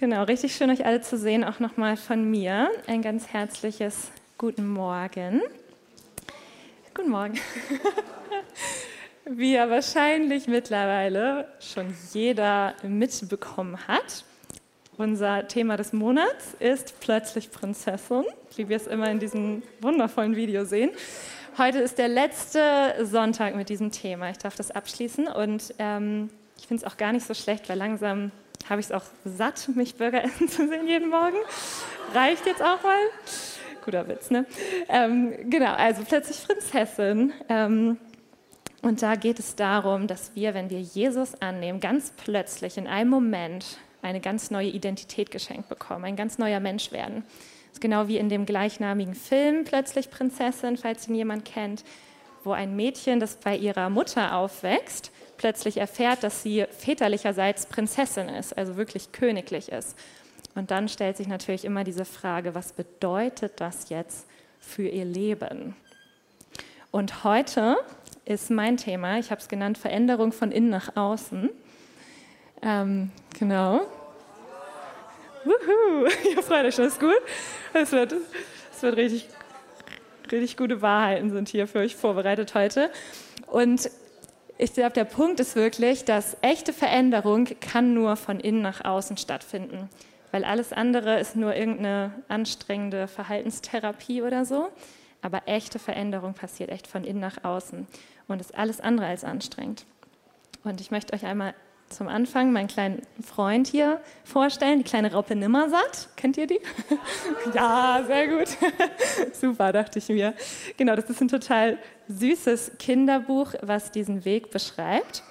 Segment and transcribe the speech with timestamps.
[0.00, 2.70] Genau, richtig schön, euch alle zu sehen, auch nochmal von mir.
[2.86, 5.42] Ein ganz herzliches Guten Morgen.
[6.94, 7.38] Guten Morgen.
[9.26, 14.24] Wie ja wahrscheinlich mittlerweile schon jeder mitbekommen hat,
[14.96, 18.24] unser Thema des Monats ist plötzlich Prinzessin,
[18.56, 20.92] wie wir es immer in diesem wundervollen Video sehen.
[21.58, 24.30] Heute ist der letzte Sonntag mit diesem Thema.
[24.30, 27.76] Ich darf das abschließen und ähm, ich finde es auch gar nicht so schlecht, weil
[27.76, 28.32] langsam
[28.68, 31.36] habe ich es auch satt, mich Burger essen zu sehen jeden Morgen.
[32.14, 32.98] Reicht jetzt auch mal.
[33.84, 34.46] Guter Witz, ne?
[34.88, 37.32] Ähm, genau, also plötzlich Prinzessin.
[37.48, 37.96] Ähm,
[38.82, 43.10] und da geht es darum, dass wir, wenn wir Jesus annehmen, ganz plötzlich in einem
[43.10, 47.24] Moment eine ganz neue Identität geschenkt bekommen, ein ganz neuer Mensch werden.
[47.68, 51.84] Das ist genau wie in dem gleichnamigen Film Plötzlich Prinzessin, falls ihn jemand kennt,
[52.42, 58.58] wo ein Mädchen, das bei ihrer Mutter aufwächst, plötzlich erfährt, dass sie väterlicherseits Prinzessin ist,
[58.58, 59.96] also wirklich königlich ist.
[60.54, 64.26] Und dann stellt sich natürlich immer diese Frage, was bedeutet das jetzt
[64.60, 65.74] für ihr Leben?
[66.90, 67.78] Und heute
[68.26, 71.48] ist mein Thema, ich habe es genannt, Veränderung von innen nach außen.
[72.60, 73.80] Ähm, genau.
[75.46, 77.16] Wuhu, ihr freut euch schon, ist gut.
[77.72, 78.14] Es wird,
[78.72, 79.26] es wird richtig,
[80.30, 82.90] richtig gute Wahrheiten sind hier für euch vorbereitet heute.
[83.46, 83.90] Und
[84.62, 89.16] ich glaube, der Punkt ist wirklich, dass echte Veränderung kann nur von innen nach außen
[89.16, 89.88] stattfinden.
[90.32, 94.68] Weil alles andere ist nur irgendeine anstrengende Verhaltenstherapie oder so.
[95.22, 97.86] Aber echte Veränderung passiert echt von innen nach außen
[98.28, 99.86] und ist alles andere als anstrengend.
[100.62, 101.54] Und ich möchte euch einmal
[101.90, 106.08] zum Anfang meinen kleinen Freund hier vorstellen, die kleine Raupe Nimmersatt.
[106.16, 106.60] Kennt ihr die?
[107.54, 108.48] ja, sehr gut.
[109.32, 110.34] Super, dachte ich mir.
[110.76, 115.24] Genau, das ist ein total süßes Kinderbuch, was diesen Weg beschreibt,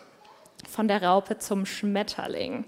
[0.69, 2.65] von der Raupe zum Schmetterling.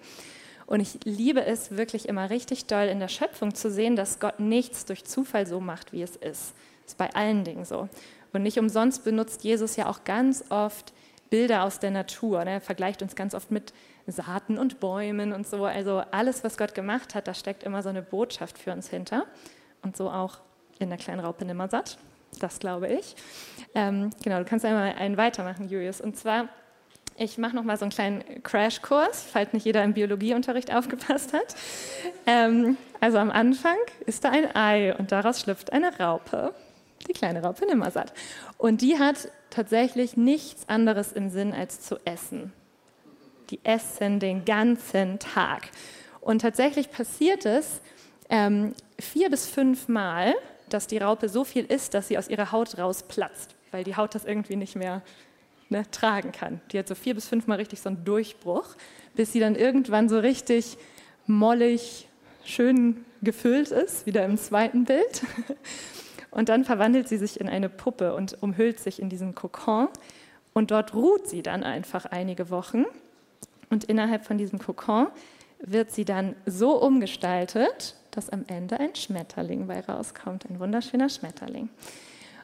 [0.66, 4.40] Und ich liebe es wirklich immer richtig doll in der Schöpfung zu sehen, dass Gott
[4.40, 6.54] nichts durch Zufall so macht, wie es ist.
[6.84, 7.90] Das ist bei allen Dingen so.
[8.32, 10.94] Und nicht umsonst benutzt Jesus ja auch ganz oft
[11.32, 12.44] Bilder aus der Natur.
[12.46, 12.52] Ne?
[12.52, 13.74] Er vergleicht uns ganz oft mit
[14.06, 15.66] Saaten und Bäumen und so.
[15.66, 19.26] Also alles, was Gott gemacht hat, da steckt immer so eine Botschaft für uns hinter.
[19.82, 20.40] Und so auch
[20.78, 21.98] in der kleinen Raupe Nimmersatt.
[22.40, 23.16] Das glaube ich.
[23.74, 26.02] Ähm, genau, du kannst einmal einen weitermachen, Julius.
[26.02, 26.50] Und zwar,
[27.18, 31.56] ich mache noch mal so einen kleinen Crashkurs, falls nicht jeder im Biologieunterricht aufgepasst hat.
[32.26, 36.54] Ähm, also am Anfang ist da ein Ei und daraus schlüpft eine Raupe,
[37.08, 38.12] die kleine Raupe Nimmersatt.
[38.58, 42.52] Und die hat tatsächlich nichts anderes im Sinn als zu essen.
[43.52, 45.70] Die essen den ganzen Tag.
[46.22, 47.82] Und tatsächlich passiert es
[48.30, 50.34] ähm, vier bis fünf Mal,
[50.70, 54.16] dass die Raupe so viel isst, dass sie aus ihrer Haut rausplatzt, weil die Haut
[54.16, 55.02] das irgendwie nicht mehr
[55.70, 56.62] ne, tragen kann.
[56.72, 58.76] Die hat so vier bis fünf Mal richtig so einen Durchbruch,
[59.16, 60.78] bis sie dann irgendwann so richtig
[61.28, 62.08] mollig,
[62.46, 65.22] schön gefüllt ist, wieder im zweiten Bild.
[66.32, 69.90] Und dann verwandelt sie sich in eine Puppe und umhüllt sich in diesen Kokon.
[70.54, 72.86] Und dort ruht sie dann einfach einige Wochen.
[73.70, 75.08] Und innerhalb von diesem Kokon
[75.60, 81.70] wird sie dann so umgestaltet, dass am Ende ein Schmetterling bei rauskommt, ein wunderschöner Schmetterling.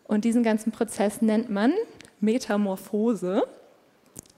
[0.06, 1.74] Und diesen ganzen Prozess nennt man
[2.20, 3.44] Metamorphose.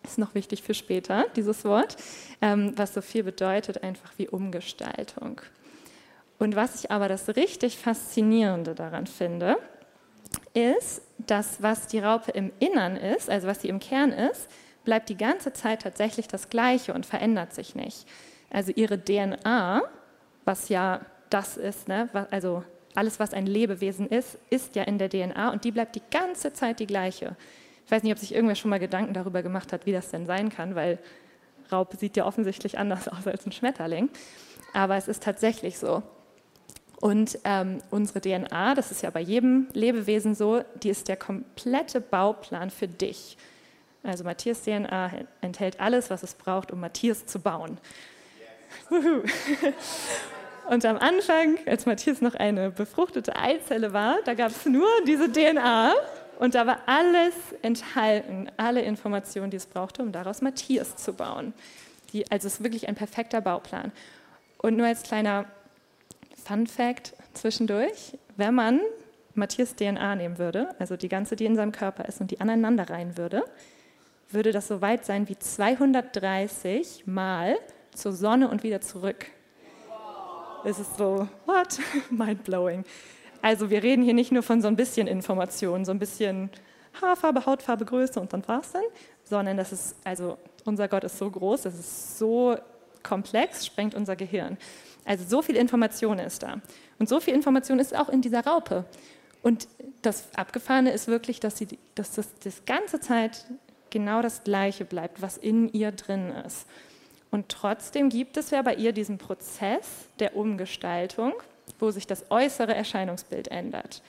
[0.04, 1.98] Ist noch wichtig für später, dieses Wort,
[2.42, 5.42] ähm, was so viel bedeutet, einfach wie Umgestaltung.
[6.40, 9.58] Und was ich aber das richtig Faszinierende daran finde,
[10.54, 14.50] ist, dass was die Raupe im Innern ist, also was sie im Kern ist,
[14.86, 18.08] bleibt die ganze Zeit tatsächlich das Gleiche und verändert sich nicht.
[18.50, 19.84] Also ihre DNA,
[20.46, 22.10] was ja das ist, ne?
[22.32, 22.64] also
[22.96, 26.54] alles, was ein Lebewesen ist, ist ja in der DNA und die bleibt die ganze
[26.54, 27.36] Zeit die gleiche.
[27.86, 30.26] Ich weiß nicht, ob sich irgendwer schon mal Gedanken darüber gemacht hat, wie das denn
[30.26, 31.00] sein kann, weil
[31.72, 34.10] Raupe sieht ja offensichtlich anders aus als ein Schmetterling.
[34.74, 36.02] Aber es ist tatsächlich so.
[37.02, 42.02] Und ähm, unsere DNA, das ist ja bei jedem Lebewesen so, die ist der komplette
[42.02, 43.38] Bauplan für dich.
[44.04, 45.12] Also Matthias DNA
[45.42, 47.78] enthält alles, was es braucht, um Matthias zu bauen.
[50.70, 55.32] Und am Anfang, als Matthias noch eine befruchtete Eizelle war, da gab es nur diese
[55.32, 55.94] DNA
[56.38, 61.54] und da war alles enthalten, alle Informationen, die es brauchte, um daraus Matthias zu bauen.
[62.14, 63.92] Die, also es ist wirklich ein perfekter Bauplan.
[64.60, 65.46] Und nur als kleiner
[66.50, 68.82] Fun Fact zwischendurch, wenn man
[69.36, 72.90] Matthias DNA nehmen würde, also die ganze, die in seinem Körper ist, und die aneinander
[72.90, 73.46] reihen würde,
[74.32, 77.56] würde das so weit sein wie 230 Mal
[77.94, 79.28] zur Sonne und wieder zurück.
[80.66, 81.78] Es ist so, what?
[82.10, 82.84] Mind-blowing.
[83.44, 86.50] Also wir reden hier nicht nur von so ein bisschen Informationen, so ein bisschen
[87.00, 88.84] Haarfarbe, Hautfarbe, Größe und dann war's dann,
[89.24, 92.58] sondern das ist, also unser Gott ist so groß, das ist so
[93.10, 94.58] komplex, sprengt unser Gehirn.
[95.04, 96.62] Also so viel Information ist da.
[97.00, 98.86] Und so viel Information ist auch in dieser Raupe.
[99.42, 99.68] Und
[100.02, 103.46] das Abgefahrene ist wirklich, dass, sie, dass das, das ganze Zeit
[103.90, 106.68] genau das Gleiche bleibt, was in ihr drin ist.
[107.32, 109.88] Und trotzdem gibt es ja bei ihr diesen Prozess
[110.20, 111.34] der Umgestaltung,
[111.80, 114.02] wo sich das äußere Erscheinungsbild ändert.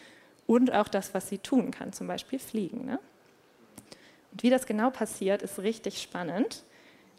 [0.46, 2.84] Und auch das, was sie tun kann, zum Beispiel fliegen.
[2.84, 2.98] Ne?
[4.32, 6.64] Und wie das genau passiert, ist richtig spannend.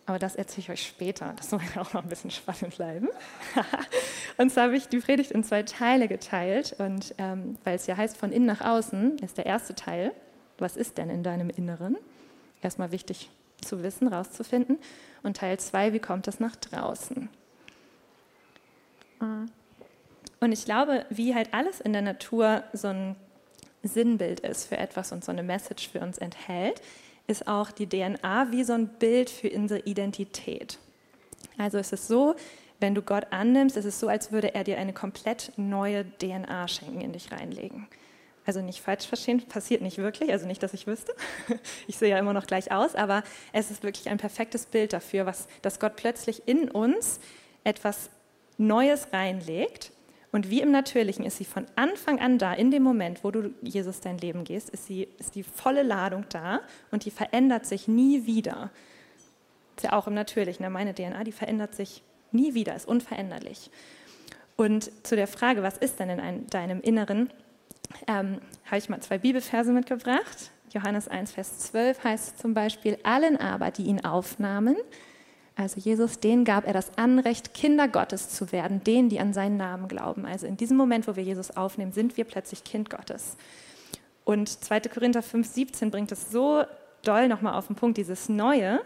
[0.06, 1.33] Aber das erzähle ich euch später.
[1.38, 3.09] Das soll auch noch ein bisschen spannend bleiben.
[4.38, 6.75] und zwar habe ich die Predigt in zwei Teile geteilt.
[6.80, 10.12] Und ähm, weil es ja heißt, von innen nach außen, ist der erste Teil.
[10.57, 11.98] Was ist denn in deinem Inneren?
[12.62, 13.30] Erstmal wichtig
[13.62, 14.77] zu wissen, rauszufinden.
[15.24, 17.30] Und Teil zwei, wie kommt das nach draußen?
[20.39, 23.15] Und ich glaube, wie halt alles in der Natur so ein
[23.83, 26.81] Sinnbild ist für etwas und so eine Message für uns enthält,
[27.27, 30.79] ist auch die DNA wie so ein Bild für unsere Identität.
[31.57, 32.35] Also es ist so,
[32.79, 36.68] wenn du Gott annimmst, ist es so, als würde er dir eine komplett neue DNA
[36.68, 37.88] schenken, in dich reinlegen.
[38.45, 41.13] Also nicht falsch verstehen, passiert nicht wirklich, also nicht, dass ich wüsste.
[41.88, 45.25] Ich sehe ja immer noch gleich aus, aber es ist wirklich ein perfektes Bild dafür,
[45.27, 47.19] was, dass Gott plötzlich in uns
[47.63, 48.09] etwas
[48.57, 49.91] Neues reinlegt
[50.31, 53.54] und wie im Natürlichen ist sie von Anfang an da, in dem Moment, wo du
[53.62, 57.88] Jesus dein Leben gehst, ist, sie, ist die volle Ladung da und die verändert sich
[57.88, 58.72] nie wieder.
[59.75, 60.69] Ist ja auch im Natürlichen, ne?
[60.69, 62.01] meine DNA, die verändert sich
[62.31, 63.72] nie wieder, ist unveränderlich.
[64.56, 67.30] Und zu der Frage, was ist denn in einem, deinem Inneren,
[68.07, 70.51] ähm, habe ich mal zwei Bibelverse mitgebracht.
[70.72, 74.77] Johannes 1, Vers 12 heißt zum Beispiel, allen aber, die ihn aufnahmen,
[75.56, 79.57] also Jesus, denen gab er das Anrecht, Kinder Gottes zu werden, denen, die an seinen
[79.57, 80.25] Namen glauben.
[80.25, 83.38] Also in diesem Moment, wo wir Jesus aufnehmen, sind wir plötzlich Kind Gottes.
[84.24, 84.81] Und 2.
[84.81, 86.63] Korinther 5, 17 bringt es so
[87.03, 88.81] doll nochmal auf den Punkt, dieses Neue.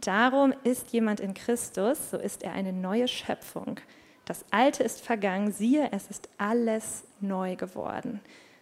[0.00, 3.80] Darum ist jemand in Christus, so ist er eine neue Schöpfung.
[4.24, 8.20] Das Alte ist vergangen, siehe, es ist alles neu geworden.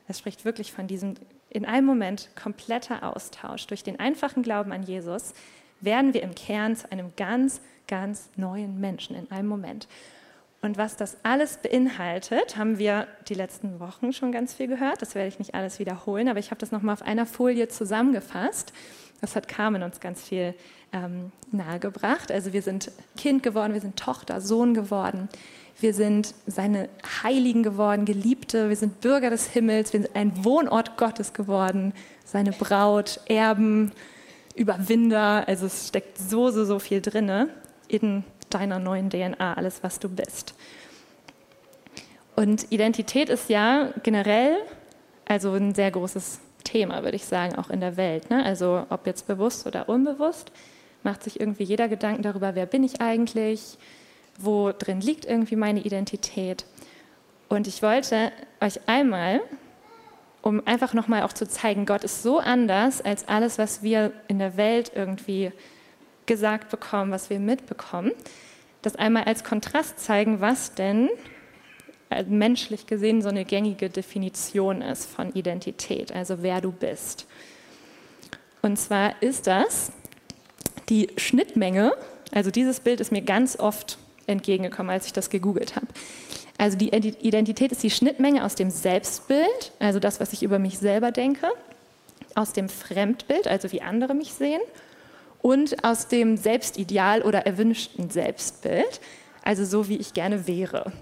[0.08, 1.14] Es spricht wirklich von diesem
[1.50, 5.34] in einem Moment kompletter Austausch durch den einfachen Glauben an Jesus
[5.82, 9.86] werden wir im Kern zu einem ganz, ganz neuen Menschen in einem Moment.
[10.62, 15.02] Und was das alles beinhaltet, haben wir die letzten Wochen schon ganz viel gehört.
[15.02, 18.72] Das werde ich nicht alles wiederholen, aber ich habe das nochmal auf einer Folie zusammengefasst.
[19.20, 20.54] Das hat Carmen uns ganz viel
[20.92, 22.30] ähm, nahegebracht.
[22.30, 25.28] Also wir sind Kind geworden, wir sind Tochter, Sohn geworden.
[25.80, 26.88] Wir sind seine
[27.24, 28.68] Heiligen geworden, Geliebte.
[28.68, 29.92] Wir sind Bürger des Himmels.
[29.92, 31.92] Wir sind ein Wohnort Gottes geworden,
[32.24, 33.90] seine Braut, Erben,
[34.54, 35.46] Überwinder.
[35.48, 37.48] Also es steckt so, so, so viel drin
[37.88, 40.54] in deiner neuen DNA, alles, was du bist.
[42.36, 44.56] Und Identität ist ja generell
[45.26, 48.30] also ein sehr großes Thema, würde ich sagen, auch in der Welt.
[48.30, 48.44] Ne?
[48.44, 50.52] Also ob jetzt bewusst oder unbewusst,
[51.02, 53.78] macht sich irgendwie jeder Gedanken darüber, wer bin ich eigentlich,
[54.38, 56.64] wo drin liegt irgendwie meine Identität.
[57.48, 59.40] Und ich wollte euch einmal
[60.42, 64.38] um einfach nochmal auch zu zeigen, Gott ist so anders als alles, was wir in
[64.38, 65.52] der Welt irgendwie
[66.26, 68.12] gesagt bekommen, was wir mitbekommen.
[68.82, 71.08] Das einmal als Kontrast zeigen, was denn
[72.10, 77.26] äh, menschlich gesehen so eine gängige Definition ist von Identität, also wer du bist.
[78.60, 79.92] Und zwar ist das
[80.88, 81.92] die Schnittmenge,
[82.32, 85.86] also dieses Bild ist mir ganz oft entgegengekommen, als ich das gegoogelt habe.
[86.62, 90.78] Also die Identität ist die Schnittmenge aus dem Selbstbild, also das, was ich über mich
[90.78, 91.48] selber denke,
[92.36, 94.60] aus dem Fremdbild, also wie andere mich sehen,
[95.40, 99.00] und aus dem Selbstideal oder erwünschten Selbstbild,
[99.42, 100.92] also so, wie ich gerne wäre.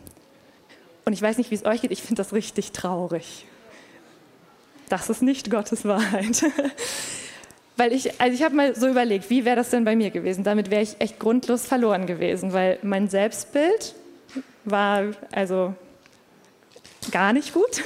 [1.05, 3.45] Und ich weiß nicht, wie es euch geht, ich finde das richtig traurig.
[4.88, 6.43] Das ist nicht Gottes Wahrheit.
[7.76, 10.43] weil ich, also ich habe mal so überlegt, wie wäre das denn bei mir gewesen?
[10.43, 13.95] Damit wäre ich echt grundlos verloren gewesen, weil mein Selbstbild
[14.64, 15.75] war also
[17.11, 17.83] gar nicht gut.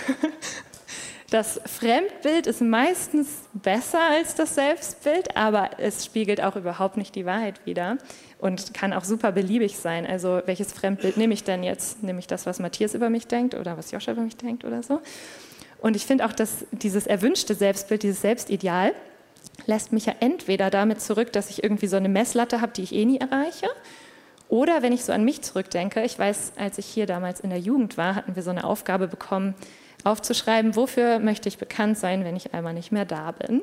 [1.31, 7.27] Das Fremdbild ist meistens besser als das Selbstbild, aber es spiegelt auch überhaupt nicht die
[7.27, 7.99] Wahrheit wider
[8.39, 10.07] und kann auch super beliebig sein.
[10.07, 12.05] Also welches Fremdbild nehme ich denn jetzt?
[12.05, 14.85] Nehme ich das, was Matthias über mich denkt oder was Joscha über mich denkt oder
[14.85, 15.01] so?
[15.81, 18.95] Und ich finde auch, dass dieses erwünschte Selbstbild, dieses Selbstideal,
[19.67, 22.95] lässt mich ja entweder damit zurück, dass ich irgendwie so eine Messlatte habe, die ich
[22.95, 23.67] eh nie erreiche,
[24.55, 27.59] oder wenn ich so an mich zurückdenke, ich weiß, als ich hier damals in der
[27.59, 29.57] Jugend war, hatten wir so eine Aufgabe bekommen,
[30.05, 33.63] aufzuschreiben, wofür möchte ich bekannt sein, wenn ich einmal nicht mehr da bin.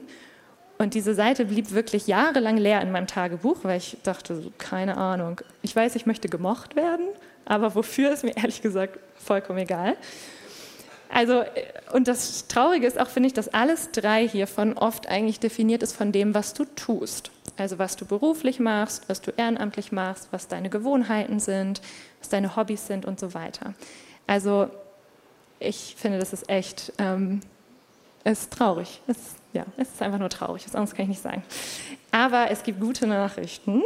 [0.80, 5.40] Und diese Seite blieb wirklich jahrelang leer in meinem Tagebuch, weil ich dachte, keine Ahnung.
[5.62, 7.06] Ich weiß, ich möchte gemocht werden,
[7.46, 9.96] aber wofür ist mir ehrlich gesagt vollkommen egal.
[11.08, 11.46] Also,
[11.94, 15.96] und das Traurige ist auch, finde ich, dass alles drei hiervon oft eigentlich definiert ist
[15.96, 17.32] von dem, was du tust.
[17.58, 21.82] Also was du beruflich machst, was du ehrenamtlich machst, was deine Gewohnheiten sind,
[22.20, 23.74] was deine Hobbys sind und so weiter.
[24.28, 24.70] Also
[25.60, 27.42] ich finde, das ist echt, ähm,
[28.24, 29.02] ist traurig.
[29.08, 29.18] Es,
[29.54, 31.44] ja, es ist einfach nur traurig, was anderes kann ich nicht sagen.
[32.12, 33.84] Aber es gibt gute Nachrichten.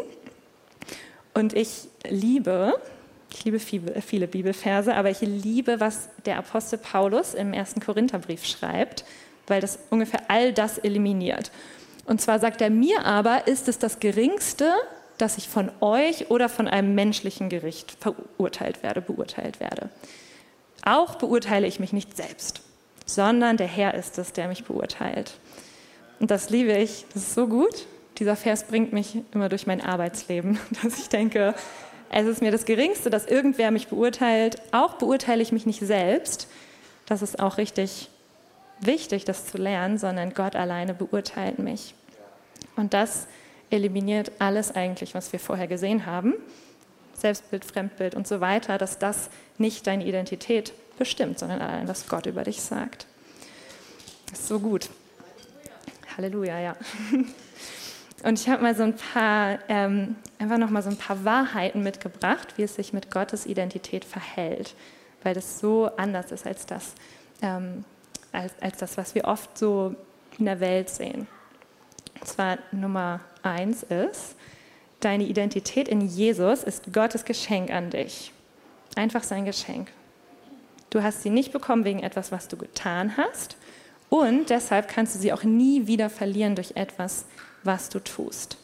[1.34, 2.80] Und ich liebe,
[3.30, 9.04] ich liebe viele Bibelverse, aber ich liebe, was der Apostel Paulus im ersten Korintherbrief schreibt,
[9.48, 11.52] weil das ungefähr all das eliminiert.
[12.06, 14.72] Und zwar sagt er mir aber, ist es das Geringste,
[15.18, 19.90] dass ich von euch oder von einem menschlichen Gericht verurteilt werde, beurteilt werde.
[20.84, 22.62] Auch beurteile ich mich nicht selbst,
[23.06, 25.34] sondern der Herr ist es, der mich beurteilt.
[26.20, 27.88] Und das liebe ich, das ist so gut.
[28.20, 31.56] Dieser Vers bringt mich immer durch mein Arbeitsleben, dass ich denke,
[32.10, 34.62] es ist mir das Geringste, dass irgendwer mich beurteilt.
[34.72, 36.48] Auch beurteile ich mich nicht selbst.
[37.06, 38.10] Das ist auch richtig
[38.80, 41.96] wichtig, das zu lernen, sondern Gott alleine beurteilt mich.
[42.76, 43.28] Und das
[43.70, 46.34] eliminiert alles eigentlich, was wir vorher gesehen haben.
[47.14, 52.26] Selbstbild, Fremdbild und so weiter, dass das nicht deine Identität bestimmt, sondern allein, was Gott
[52.26, 53.08] über dich sagt.
[54.30, 54.90] Das ist so gut.
[56.18, 56.76] Halleluja, ja.
[58.24, 61.84] Und ich habe mal so ein paar, ähm, einfach noch mal so ein paar Wahrheiten
[61.84, 64.74] mitgebracht, wie es sich mit Gottes Identität verhält,
[65.22, 66.96] weil das so anders ist als das,
[67.42, 67.84] ähm,
[68.36, 69.96] als, als das, was wir oft so
[70.38, 71.28] in der Welt sehen.
[72.20, 74.36] Und zwar Nummer eins ist,
[75.00, 78.32] deine Identität in Jesus ist Gottes Geschenk an dich.
[78.96, 79.90] Einfach sein Geschenk.
[80.90, 83.58] Du hast sie nicht bekommen wegen etwas, was du getan hast.
[84.10, 87.26] Und deshalb kannst du sie auch nie wieder verlieren durch etwas,
[87.64, 88.58] was du tust.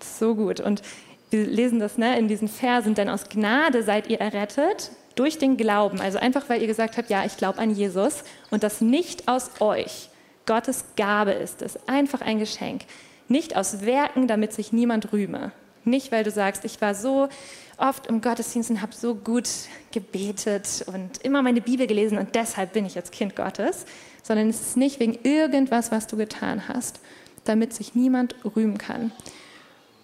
[0.00, 0.60] So gut.
[0.60, 0.82] Und
[1.30, 5.58] wir lesen das ne, in diesen Versen, denn aus Gnade seid ihr errettet durch den
[5.58, 6.00] Glauben.
[6.00, 9.50] Also einfach, weil ihr gesagt habt, ja, ich glaube an Jesus und das nicht aus
[9.60, 10.08] euch.
[10.46, 12.84] Gottes Gabe ist es, einfach ein Geschenk.
[13.28, 15.52] Nicht aus Werken, damit sich niemand rühme.
[15.84, 17.28] Nicht, weil du sagst, ich war so
[17.76, 19.46] oft im Gottesdienst und habe so gut
[19.92, 23.84] gebetet und immer meine Bibel gelesen und deshalb bin ich jetzt Kind Gottes,
[24.22, 27.00] sondern es ist nicht wegen irgendwas, was du getan hast,
[27.44, 29.12] damit sich niemand rühmen kann.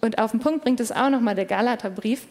[0.01, 2.27] Und auf den Punkt bringt es auch nochmal der Galaterbrief,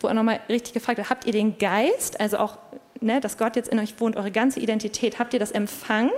[0.00, 2.58] wo er nochmal richtig gefragt hat, habt ihr den Geist, also auch,
[3.00, 6.10] ne, dass Gott jetzt in euch wohnt, eure ganze Identität, habt ihr das empfangen,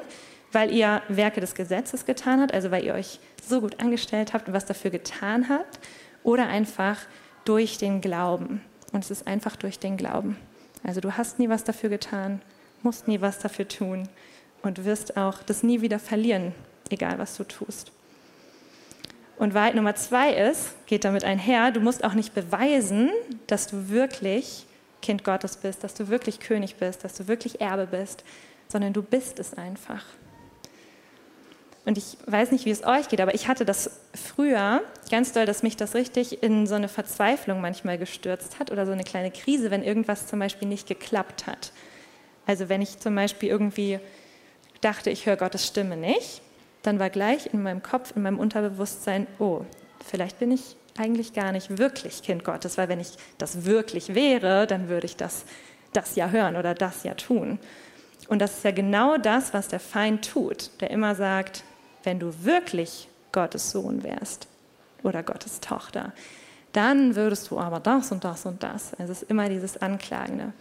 [0.52, 4.48] weil ihr Werke des Gesetzes getan habt, also weil ihr euch so gut angestellt habt
[4.48, 5.80] und was dafür getan habt,
[6.22, 6.98] oder einfach
[7.44, 8.62] durch den Glauben.
[8.92, 10.36] Und es ist einfach durch den Glauben.
[10.84, 12.42] Also du hast nie was dafür getan,
[12.82, 14.08] musst nie was dafür tun
[14.62, 16.54] und wirst auch das nie wieder verlieren,
[16.90, 17.92] egal was du tust.
[19.36, 23.10] Und Wahrheit Nummer zwei ist, geht damit einher, du musst auch nicht beweisen,
[23.46, 24.66] dass du wirklich
[25.00, 28.24] Kind Gottes bist, dass du wirklich König bist, dass du wirklich Erbe bist,
[28.68, 30.04] sondern du bist es einfach.
[31.84, 35.46] Und ich weiß nicht, wie es euch geht, aber ich hatte das früher ganz doll,
[35.46, 39.32] dass mich das richtig in so eine Verzweiflung manchmal gestürzt hat oder so eine kleine
[39.32, 41.72] Krise, wenn irgendwas zum Beispiel nicht geklappt hat.
[42.46, 43.98] Also wenn ich zum Beispiel irgendwie
[44.80, 46.42] dachte, ich höre Gottes Stimme nicht,
[46.82, 49.62] dann war gleich in meinem Kopf, in meinem Unterbewusstsein, oh,
[50.04, 54.66] vielleicht bin ich eigentlich gar nicht wirklich Kind Gottes, weil wenn ich das wirklich wäre,
[54.66, 55.44] dann würde ich das,
[55.92, 57.58] das ja hören oder das ja tun.
[58.28, 61.64] Und das ist ja genau das, was der Feind tut, der immer sagt,
[62.04, 64.48] wenn du wirklich Gottes Sohn wärst
[65.02, 66.12] oder Gottes Tochter,
[66.72, 68.94] dann würdest du aber das und das und das.
[68.94, 70.52] Also es ist immer dieses Anklagende.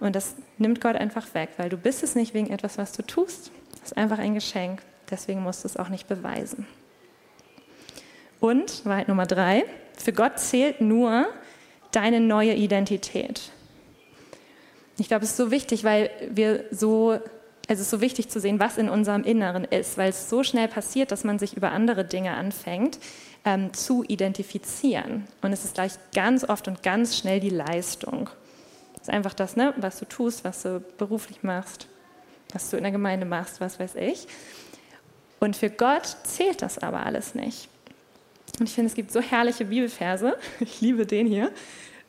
[0.00, 3.02] Und das nimmt Gott einfach weg, weil du bist es nicht wegen etwas, was du
[3.02, 3.50] tust.
[3.80, 4.82] Das ist einfach ein Geschenk.
[5.10, 6.66] Deswegen musst du es auch nicht beweisen.
[8.40, 9.64] Und, Wahrheit Nummer drei,
[9.96, 11.26] für Gott zählt nur
[11.90, 13.50] deine neue Identität.
[14.98, 17.18] Ich glaube, es ist so wichtig, weil wir so,
[17.66, 20.68] es ist so wichtig zu sehen, was in unserem Inneren ist, weil es so schnell
[20.68, 22.98] passiert, dass man sich über andere Dinge anfängt
[23.44, 25.26] ähm, zu identifizieren.
[25.42, 28.28] Und es ist gleich ganz oft und ganz schnell die Leistung.
[28.96, 31.86] Es ist einfach das, ne, was du tust, was du beruflich machst,
[32.52, 34.26] was du in der Gemeinde machst, was weiß ich.
[35.40, 37.68] Und für Gott zählt das aber alles nicht.
[38.58, 41.52] Und ich finde, es gibt so herrliche Bibelverse, ich liebe den hier,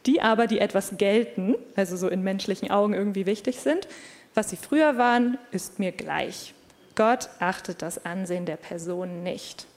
[0.06, 3.88] die aber, die etwas gelten, also so in menschlichen Augen irgendwie wichtig sind.
[4.34, 6.54] Was sie früher waren, ist mir gleich.
[6.96, 9.68] Gott achtet das Ansehen der Person nicht.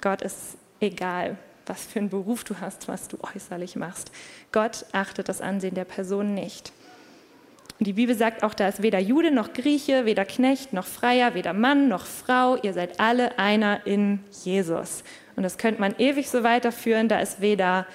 [0.00, 4.10] Gott ist egal, was für einen Beruf du hast, was du äußerlich machst.
[4.50, 6.72] Gott achtet das Ansehen der Person nicht.
[7.80, 11.32] Und die Bibel sagt auch, da ist weder Jude noch Grieche, weder Knecht noch Freier,
[11.34, 15.02] weder Mann noch Frau, ihr seid alle einer in Jesus.
[15.34, 17.86] Und das könnte man ewig so weiterführen, da ist weder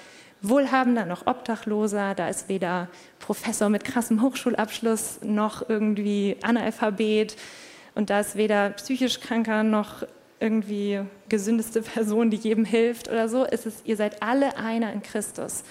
[0.42, 2.88] Wohlhabender noch Obdachloser, da ist weder
[3.20, 7.36] Professor mit krassem Hochschulabschluss noch irgendwie Analphabet
[7.94, 10.04] und da ist weder psychisch Kranker noch
[10.40, 13.44] irgendwie gesündeste Person, die jedem hilft oder so.
[13.44, 15.62] Es ist, ihr seid alle einer in Christus.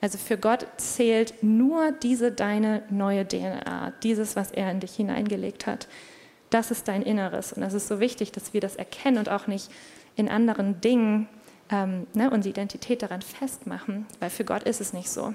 [0.00, 5.66] Also für Gott zählt nur diese deine neue DNA, dieses, was er in dich hineingelegt
[5.66, 5.88] hat.
[6.50, 7.52] Das ist dein Inneres.
[7.52, 9.70] Und das ist so wichtig, dass wir das erkennen und auch nicht
[10.16, 11.28] in anderen Dingen
[11.70, 15.34] ähm, ne, unsere Identität daran festmachen, weil für Gott ist es nicht so.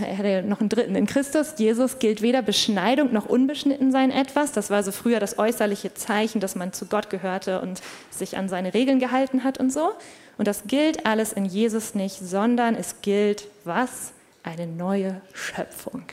[0.00, 0.96] Er hatte noch einen dritten.
[0.96, 4.52] In Christus, Jesus, gilt weder Beschneidung noch Unbeschnittensein etwas.
[4.52, 8.48] Das war so früher das äußerliche Zeichen, dass man zu Gott gehörte und sich an
[8.48, 9.92] seine Regeln gehalten hat und so.
[10.38, 14.12] Und das gilt alles in Jesus nicht, sondern es gilt was?
[14.42, 16.04] Eine neue Schöpfung.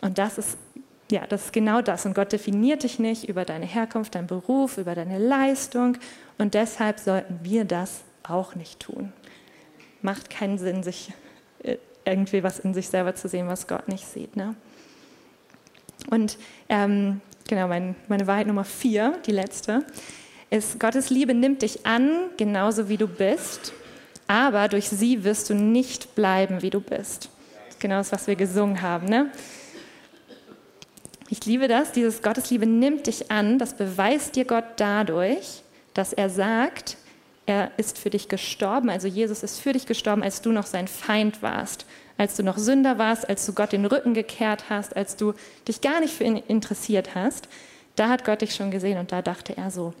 [0.00, 0.56] Und das ist
[1.10, 2.04] ja, das ist genau das.
[2.04, 5.98] Und Gott definiert dich nicht über deine Herkunft, deinen Beruf, über deine Leistung.
[6.38, 9.12] Und deshalb sollten wir das auch nicht tun.
[10.02, 11.12] Macht keinen Sinn, sich
[11.62, 14.36] äh, irgendwie was in sich selber zu sehen, was Gott nicht sieht.
[14.36, 14.54] Ne?
[16.10, 19.84] Und ähm, genau, mein, meine Wahrheit Nummer vier, die letzte,
[20.50, 23.72] ist, Gottes Liebe nimmt dich an, genauso wie du bist,
[24.28, 27.30] aber durch sie wirst du nicht bleiben, wie du bist.
[27.66, 29.06] Das ist genau das, was wir gesungen haben.
[29.08, 29.30] Ne?
[31.28, 35.62] Ich liebe das, dieses Gottesliebe nimmt dich an, das beweist dir Gott dadurch,
[35.94, 36.96] dass er sagt,
[37.46, 40.88] er ist für dich gestorben, also Jesus ist für dich gestorben, als du noch sein
[40.88, 41.86] Feind warst,
[42.18, 45.34] als du noch Sünder warst, als du Gott den Rücken gekehrt hast, als du
[45.68, 47.48] dich gar nicht für ihn interessiert hast.
[47.94, 49.94] Da hat Gott dich schon gesehen und da dachte er so,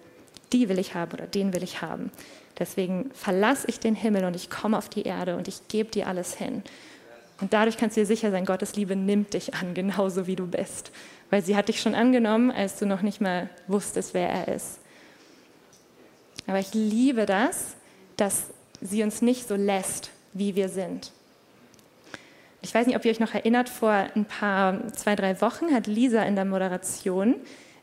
[0.52, 2.10] die will ich haben oder den will ich haben.
[2.58, 6.06] Deswegen verlasse ich den Himmel und ich komme auf die Erde und ich gebe dir
[6.06, 6.62] alles hin.
[7.40, 10.46] Und dadurch kannst du dir sicher sein, Gottes Liebe nimmt dich an, genauso wie du
[10.46, 10.90] bist
[11.30, 14.78] weil sie hat dich schon angenommen, als du noch nicht mal wusstest, wer er ist.
[16.46, 17.76] Aber ich liebe das,
[18.16, 18.48] dass
[18.80, 21.12] sie uns nicht so lässt, wie wir sind.
[22.62, 25.86] Ich weiß nicht, ob ihr euch noch erinnert, vor ein paar, zwei, drei Wochen hat
[25.86, 27.36] Lisa in der Moderation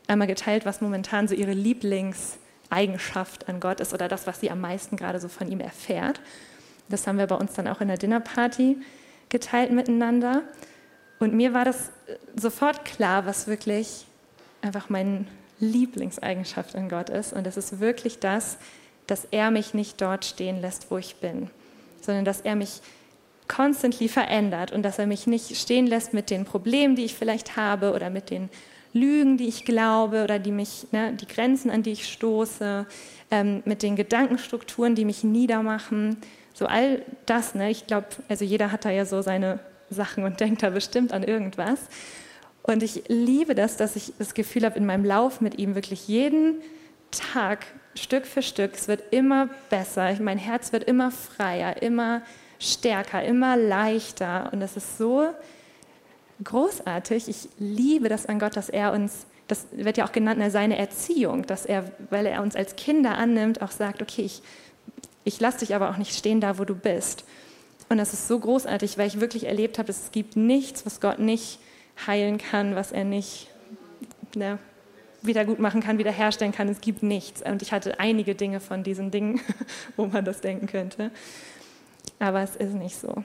[0.06, 4.60] einmal geteilt, was momentan so ihre Lieblingseigenschaft an Gott ist oder das, was sie am
[4.60, 6.20] meisten gerade so von ihm erfährt.
[6.88, 8.76] Das haben wir bei uns dann auch in der Dinnerparty
[9.30, 10.42] geteilt miteinander.
[11.18, 11.90] Und mir war das
[12.36, 14.04] sofort klar, was wirklich
[14.60, 15.24] einfach meine
[15.60, 17.32] Lieblingseigenschaft in Gott ist.
[17.32, 18.58] Und das ist wirklich das,
[19.06, 21.50] dass er mich nicht dort stehen lässt, wo ich bin,
[22.00, 22.80] sondern dass er mich
[23.48, 27.56] constantly verändert und dass er mich nicht stehen lässt mit den Problemen, die ich vielleicht
[27.56, 28.48] habe oder mit den
[28.94, 32.86] Lügen, die ich glaube oder die mich, ne, die Grenzen, an die ich stoße,
[33.30, 36.16] ähm, mit den Gedankenstrukturen, die mich niedermachen.
[36.54, 39.58] So all das, ne, ich glaube, also jeder hat da ja so seine
[39.90, 41.80] Sachen und denkt da bestimmt an irgendwas.
[42.66, 46.08] Und ich liebe das, dass ich das Gefühl habe, in meinem Lauf mit ihm wirklich
[46.08, 46.62] jeden
[47.10, 50.16] Tag, Stück für Stück, es wird immer besser.
[50.20, 52.22] Mein Herz wird immer freier, immer
[52.58, 54.48] stärker, immer leichter.
[54.50, 55.28] Und das ist so
[56.42, 57.28] großartig.
[57.28, 61.44] Ich liebe das an Gott, dass er uns, das wird ja auch genannt, seine Erziehung,
[61.46, 64.42] dass er, weil er uns als Kinder annimmt, auch sagt, okay, ich,
[65.24, 67.24] ich lasse dich aber auch nicht stehen da, wo du bist.
[67.90, 71.18] Und das ist so großartig, weil ich wirklich erlebt habe, es gibt nichts, was Gott
[71.18, 71.58] nicht
[72.06, 73.48] heilen kann, was er nicht
[74.34, 74.58] ne,
[75.22, 76.68] wieder gut machen kann, wiederherstellen kann.
[76.68, 77.42] Es gibt nichts.
[77.42, 79.40] Und ich hatte einige Dinge von diesen Dingen,
[79.96, 81.10] wo man das denken könnte.
[82.18, 83.24] Aber es ist nicht so.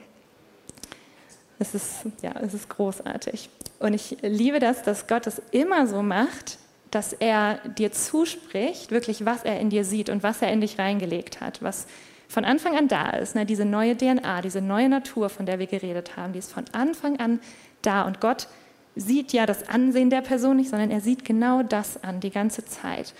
[1.58, 3.50] Es ist, ja, es ist großartig.
[3.78, 6.58] Und ich liebe das, dass Gott es immer so macht,
[6.90, 10.78] dass er dir zuspricht, wirklich, was er in dir sieht und was er in dich
[10.78, 11.86] reingelegt hat, was
[12.28, 15.66] von Anfang an da ist, ne, diese neue DNA, diese neue Natur, von der wir
[15.66, 17.40] geredet haben, die ist von Anfang an
[17.82, 18.02] da.
[18.02, 18.48] Und Gott
[18.96, 22.64] sieht ja das Ansehen der Person nicht, sondern er sieht genau das an, die ganze
[22.64, 23.14] Zeit.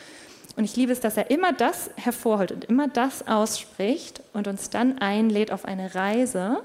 [0.56, 4.70] Und ich liebe es, dass er immer das hervorholt und immer das ausspricht und uns
[4.70, 6.62] dann einlädt auf eine Reise,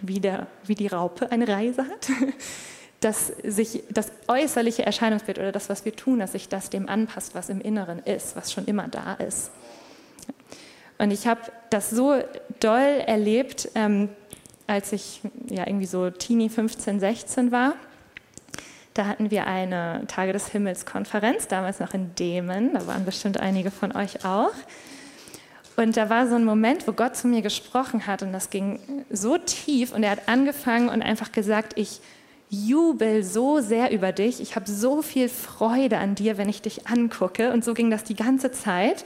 [0.00, 2.08] wie, der, wie die Raupe eine Reise hat,
[3.00, 7.34] dass sich das äußerliche Erscheinungsbild oder das, was wir tun, dass sich das dem anpasst,
[7.34, 9.50] was im Inneren ist, was schon immer da ist.
[10.98, 12.14] Und ich habe das so
[12.60, 14.08] doll erlebt, ähm,
[14.68, 17.74] als ich ja irgendwie so Teenie 15, 16 war.
[18.94, 22.74] Da hatten wir eine Tage des Himmels Konferenz, damals noch in Demen.
[22.74, 24.52] Da waren bestimmt einige von euch auch.
[25.76, 28.78] Und da war so ein Moment, wo Gott zu mir gesprochen hat und das ging
[29.10, 32.00] so tief und er hat angefangen und einfach gesagt, ich
[32.50, 36.86] jubel so sehr über dich, ich habe so viel Freude an dir, wenn ich dich
[36.86, 37.50] angucke.
[37.52, 39.04] Und so ging das die ganze Zeit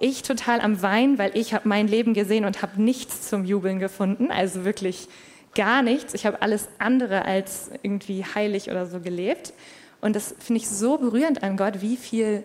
[0.00, 3.78] ich total am Weinen, weil ich habe mein Leben gesehen und habe nichts zum Jubeln
[3.78, 5.08] gefunden, also wirklich
[5.54, 6.14] gar nichts.
[6.14, 9.52] Ich habe alles andere als irgendwie heilig oder so gelebt.
[10.00, 12.44] Und das finde ich so berührend an Gott, wie viel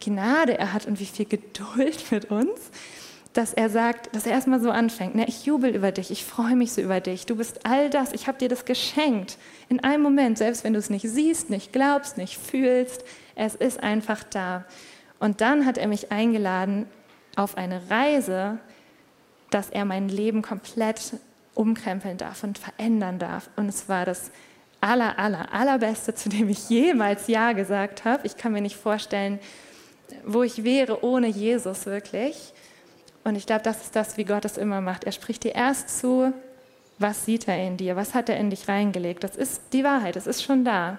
[0.00, 2.70] Gnade er hat und wie viel Geduld mit uns.
[3.32, 6.54] dass er sagt, dass er erstmal so anfängt, ne, ich jubel über dich, ich freue
[6.54, 9.38] mich so über dich, du bist all das, ich habe dir das geschenkt.
[9.70, 13.82] In einem Moment, selbst wenn du es nicht siehst, nicht glaubst, nicht fühlst, es ist
[13.82, 14.66] einfach da.
[15.18, 16.86] Und dann hat er mich eingeladen
[17.34, 18.58] auf eine Reise,
[19.50, 21.14] dass er mein Leben komplett
[21.54, 23.50] umkrempeln darf und verändern darf.
[23.56, 24.30] Und es war das
[24.80, 28.26] aller, aller, allerbeste, zu dem ich jemals Ja gesagt habe.
[28.26, 29.38] Ich kann mir nicht vorstellen,
[30.24, 32.52] wo ich wäre ohne Jesus wirklich.
[33.24, 35.04] Und ich glaube, das ist das, wie Gott es immer macht.
[35.04, 36.32] Er spricht dir erst zu,
[36.98, 39.24] was sieht er in dir, was hat er in dich reingelegt.
[39.24, 40.98] Das ist die Wahrheit, es ist schon da.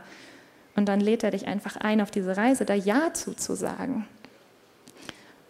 [0.75, 4.07] Und dann lädt er dich einfach ein, auf diese Reise da Ja zuzusagen.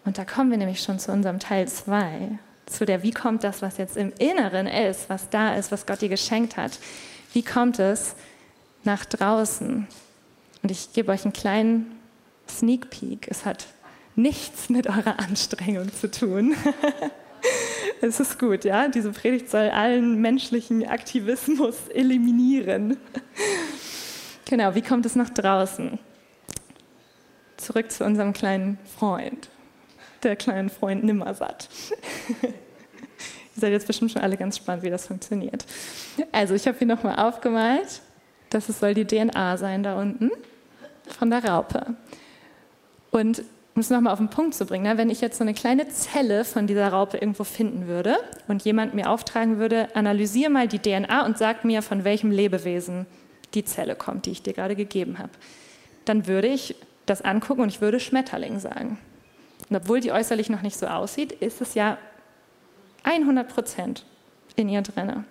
[0.05, 3.61] Und da kommen wir nämlich schon zu unserem Teil 2, zu der, wie kommt das,
[3.61, 6.79] was jetzt im Inneren ist, was da ist, was Gott dir geschenkt hat.
[7.33, 8.15] Wie kommt es
[8.83, 9.87] nach draußen?
[10.61, 11.99] Und ich gebe euch einen kleinen
[12.49, 13.27] Sneak Peek.
[13.29, 13.67] Es hat
[14.15, 16.55] nichts mit eurer Anstrengung zu tun.
[18.01, 18.87] es ist gut, ja.
[18.87, 22.97] Diese Predigt soll allen menschlichen Aktivismus eliminieren.
[24.45, 25.99] genau, wie kommt es nach draußen?
[27.57, 29.49] Zurück zu unserem kleinen Freund.
[30.23, 31.69] Der kleinen Freund Nimmersatt.
[32.41, 35.65] Ihr seid jetzt bestimmt schon alle ganz spannend, wie das funktioniert.
[36.31, 38.01] Also, ich habe hier nochmal aufgemalt.
[38.49, 40.31] Das soll die DNA sein da unten
[41.07, 41.95] von der Raupe.
[43.11, 43.43] Und
[43.75, 45.87] um es nochmal auf den Punkt zu bringen, ne, wenn ich jetzt so eine kleine
[45.89, 50.79] Zelle von dieser Raupe irgendwo finden würde und jemand mir auftragen würde, analysiere mal die
[50.79, 53.07] DNA und sag mir, von welchem Lebewesen
[53.55, 55.31] die Zelle kommt, die ich dir gerade gegeben habe,
[56.05, 58.99] dann würde ich das angucken und ich würde Schmetterling sagen.
[59.73, 61.97] Und obwohl die äußerlich noch nicht so aussieht, ist es ja
[63.01, 64.05] 100 Prozent
[64.55, 65.25] in ihr drin.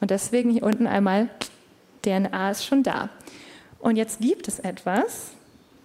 [0.00, 1.28] Und deswegen hier unten einmal,
[2.02, 3.08] DNA ist schon da.
[3.80, 5.32] Und jetzt gibt es etwas,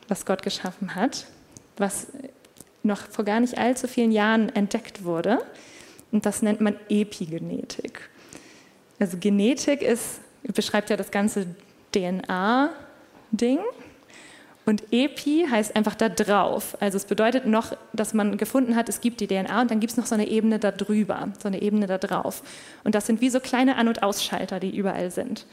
[0.07, 1.25] was Gott geschaffen hat,
[1.77, 2.09] was
[2.83, 5.39] noch vor gar nicht allzu vielen Jahren entdeckt wurde.
[6.11, 8.07] Und das nennt man Epigenetik.
[8.99, 11.47] Also Genetik ist, beschreibt ja das ganze
[11.91, 13.57] DNA-Ding.
[14.65, 16.77] Und Epi heißt einfach da drauf.
[16.79, 19.91] Also es bedeutet noch, dass man gefunden hat, es gibt die DNA und dann gibt
[19.91, 22.43] es noch so eine Ebene da drüber, so eine Ebene da drauf.
[22.85, 25.45] Und das sind wie so kleine An- und Ausschalter, die überall sind.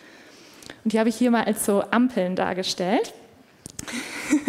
[0.84, 3.12] Und die habe ich hier mal als so Ampeln dargestellt.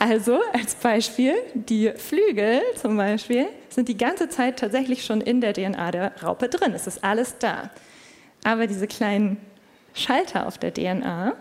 [0.00, 5.54] Also als Beispiel, die Flügel zum Beispiel sind die ganze Zeit tatsächlich schon in der
[5.54, 6.72] DNA der Raupe drin.
[6.72, 7.70] Es ist alles da.
[8.44, 9.38] Aber diese kleinen
[9.94, 11.34] Schalter auf der DNA,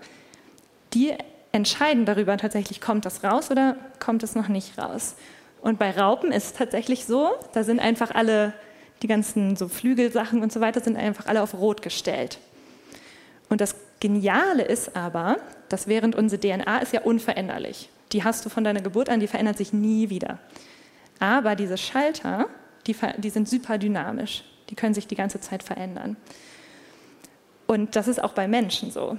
[0.95, 1.13] die
[1.57, 5.15] entscheiden darüber tatsächlich, kommt das raus oder kommt es noch nicht raus.
[5.61, 8.53] Und bei Raupen ist es tatsächlich so, da sind einfach alle,
[9.01, 12.39] die ganzen so Flügelsachen und so weiter, sind einfach alle auf Rot gestellt.
[13.49, 18.49] Und das Geniale ist aber, dass während unsere DNA ist ja unveränderlich die hast du
[18.49, 20.39] von deiner Geburt an, die verändert sich nie wieder.
[21.19, 22.47] Aber diese Schalter,
[22.85, 26.15] die, die sind super dynamisch, die können sich die ganze Zeit verändern.
[27.65, 29.17] Und das ist auch bei Menschen so.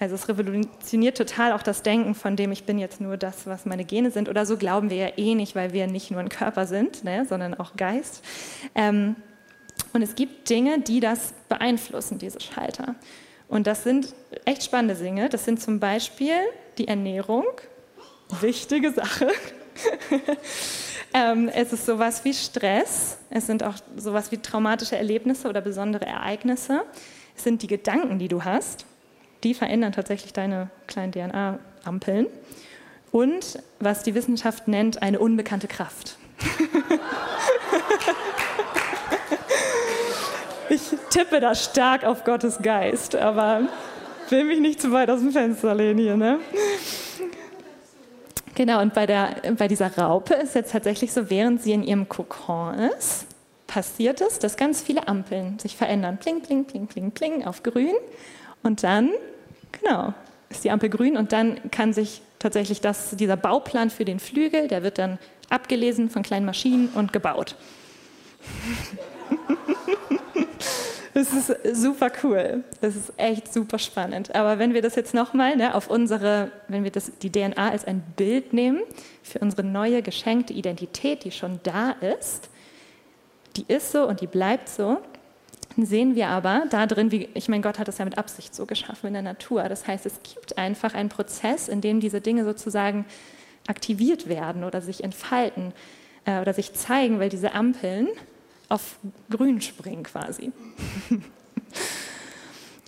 [0.00, 3.64] Also es revolutioniert total auch das Denken, von dem ich bin jetzt nur das, was
[3.64, 4.28] meine Gene sind.
[4.28, 7.24] Oder so glauben wir ja eh nicht, weil wir nicht nur ein Körper sind, ne,
[7.26, 8.24] sondern auch Geist.
[8.74, 9.16] Ähm,
[9.92, 12.96] und es gibt Dinge, die das beeinflussen, diese Schalter.
[13.48, 15.28] Und das sind echt spannende Dinge.
[15.28, 16.34] Das sind zum Beispiel
[16.78, 17.44] die Ernährung,
[18.40, 19.28] wichtige Sache.
[21.14, 26.06] ähm, es ist sowas wie Stress, es sind auch sowas wie traumatische Erlebnisse oder besondere
[26.06, 26.82] Ereignisse.
[27.36, 28.86] Es sind die Gedanken, die du hast,
[29.44, 32.26] die verändern tatsächlich deine kleinen DNA-Ampeln.
[33.12, 36.16] Und was die Wissenschaft nennt, eine unbekannte Kraft.
[40.68, 40.80] ich
[41.10, 43.68] tippe da stark auf Gottes Geist, aber
[44.30, 46.16] will mich nicht zu weit aus dem Fenster lehnen hier.
[46.16, 46.40] Ne?
[48.54, 52.08] Genau, und bei, der, bei dieser Raupe ist jetzt tatsächlich so, während sie in ihrem
[52.08, 53.26] Kokon ist,
[53.66, 56.18] passiert es, dass ganz viele Ampeln sich verändern.
[56.18, 57.94] Pling, pling, pling, pling, pling auf grün.
[58.62, 59.10] Und dann,
[59.80, 60.14] genau,
[60.50, 64.68] ist die Ampel grün und dann kann sich tatsächlich das, dieser Bauplan für den Flügel,
[64.68, 65.18] der wird dann
[65.50, 67.56] abgelesen von kleinen Maschinen und gebaut.
[71.14, 72.64] Das ist super cool.
[72.80, 74.34] Das ist echt super spannend.
[74.34, 77.84] Aber wenn wir das jetzt nochmal ne, auf unsere, wenn wir das, die DNA als
[77.84, 78.82] ein Bild nehmen
[79.22, 82.50] für unsere neue geschenkte Identität, die schon da ist,
[83.56, 84.98] die ist so und die bleibt so,
[85.76, 88.66] sehen wir aber da drin, wie, ich meine, Gott hat das ja mit Absicht so
[88.66, 89.64] geschaffen in der Natur.
[89.64, 93.04] Das heißt, es gibt einfach einen Prozess, in dem diese Dinge sozusagen
[93.66, 95.72] aktiviert werden oder sich entfalten
[96.24, 98.08] äh, oder sich zeigen, weil diese Ampeln
[98.68, 98.98] auf
[99.30, 100.52] grün springen quasi.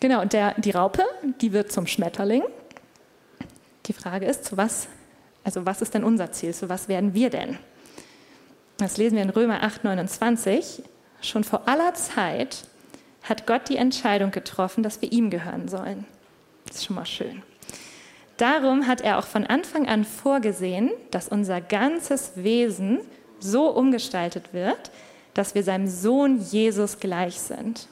[0.01, 1.03] genau, und der, die Raupe,
[1.41, 2.43] die wird zum Schmetterling.
[3.87, 4.89] Die Frage ist, zu was,
[5.45, 6.55] also was ist denn unser Ziel?
[6.55, 7.59] Zu was werden wir denn?
[8.79, 10.83] Das lesen wir in Römer 8, 29.
[11.23, 12.65] Schon vor aller Zeit
[13.29, 16.07] hat Gott die Entscheidung getroffen, dass wir ihm gehören sollen.
[16.67, 17.43] Das ist schon mal schön.
[18.37, 23.01] Darum hat er auch von Anfang an vorgesehen, dass unser ganzes Wesen
[23.41, 24.91] so umgestaltet wird,
[25.35, 27.89] dass wir seinem Sohn Jesus gleich sind.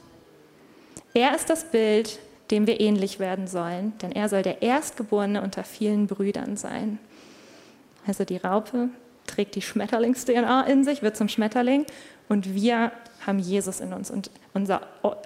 [1.14, 2.18] Er ist das Bild,
[2.50, 6.98] dem wir ähnlich werden sollen, denn er soll der Erstgeborene unter vielen Brüdern sein.
[8.06, 8.90] Also die Raupe
[9.26, 11.86] trägt die Schmetterlings-DNA in sich, wird zum Schmetterling
[12.28, 12.92] und wir
[13.26, 14.10] haben Jesus in uns.
[14.10, 14.82] Und unser,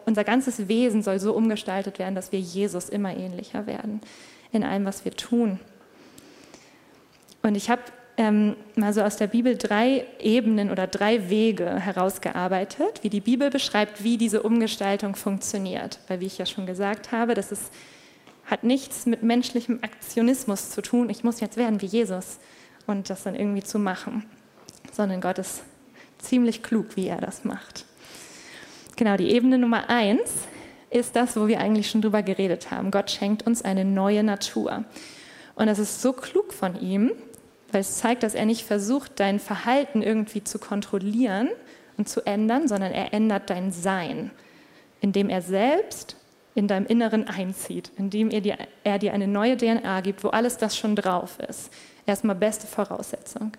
[0.07, 4.01] unser ganzes Wesen soll so umgestaltet werden, dass wir Jesus immer ähnlicher werden
[4.53, 5.59] in allem, was wir tun.
[7.43, 7.83] Und ich habe
[8.17, 13.51] ähm, mal so aus der Bibel drei Ebenen oder drei Wege herausgearbeitet, wie die Bibel
[13.51, 16.01] beschreibt, wie diese Umgestaltung funktioniert.
[16.09, 17.73] Weil, wie ich ja schon gesagt habe, das ist,
[18.45, 21.11] hat nichts mit menschlichem Aktionismus zu tun.
[21.11, 22.39] Ich muss jetzt werden wie Jesus
[22.89, 24.25] und das dann irgendwie zu machen,
[24.93, 25.63] sondern Gott ist
[26.19, 27.85] ziemlich klug, wie er das macht.
[28.97, 30.31] Genau, die Ebene Nummer eins
[30.91, 32.91] ist das, wo wir eigentlich schon drüber geredet haben.
[32.91, 34.85] Gott schenkt uns eine neue Natur.
[35.55, 37.13] Und das ist so klug von ihm,
[37.71, 41.49] weil es zeigt, dass er nicht versucht, dein Verhalten irgendwie zu kontrollieren
[41.97, 44.31] und zu ändern, sondern er ändert dein Sein,
[45.01, 46.17] indem er selbst
[46.55, 50.57] in deinem Inneren einzieht, indem er dir, er dir eine neue DNA gibt, wo alles
[50.57, 51.71] das schon drauf ist.
[52.09, 53.53] Erstmal beste Voraussetzung.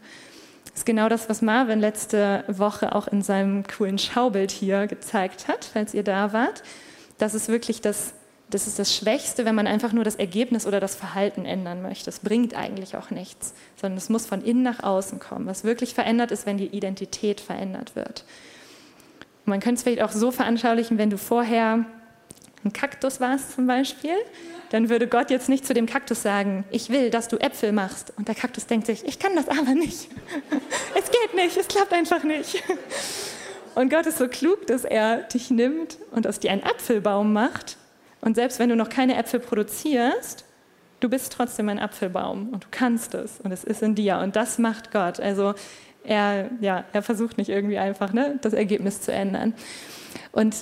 [0.66, 5.48] Das ist genau das, was Marvin letzte Woche auch in seinem coolen Schaubild hier gezeigt
[5.48, 6.64] hat, falls ihr da wart.
[7.20, 8.14] Das ist wirklich das,
[8.50, 12.06] das ist das Schwächste, wenn man einfach nur das Ergebnis oder das Verhalten ändern möchte.
[12.06, 15.46] Das bringt eigentlich auch nichts, sondern es muss von innen nach außen kommen.
[15.46, 18.26] Was wirklich verändert ist, wenn die Identität verändert wird.
[19.46, 21.86] Man könnte es vielleicht auch so veranschaulichen, wenn du vorher
[22.66, 24.16] ein Kaktus warst zum Beispiel,
[24.70, 28.14] dann würde Gott jetzt nicht zu dem Kaktus sagen, ich will, dass du Äpfel machst.
[28.18, 30.10] Und der Kaktus denkt sich, ich kann das aber nicht.
[30.96, 32.64] es geht nicht, es klappt einfach nicht.
[33.76, 37.78] Und Gott ist so klug, dass er dich nimmt und aus dir einen Apfelbaum macht.
[38.22, 40.44] Und selbst wenn du noch keine Äpfel produzierst,
[41.00, 44.18] du bist trotzdem ein Apfelbaum und du kannst es und es ist in dir.
[44.18, 45.20] Und das macht Gott.
[45.20, 45.54] Also
[46.04, 49.54] er, ja, er versucht nicht irgendwie einfach ne, das Ergebnis zu ändern.
[50.32, 50.56] Und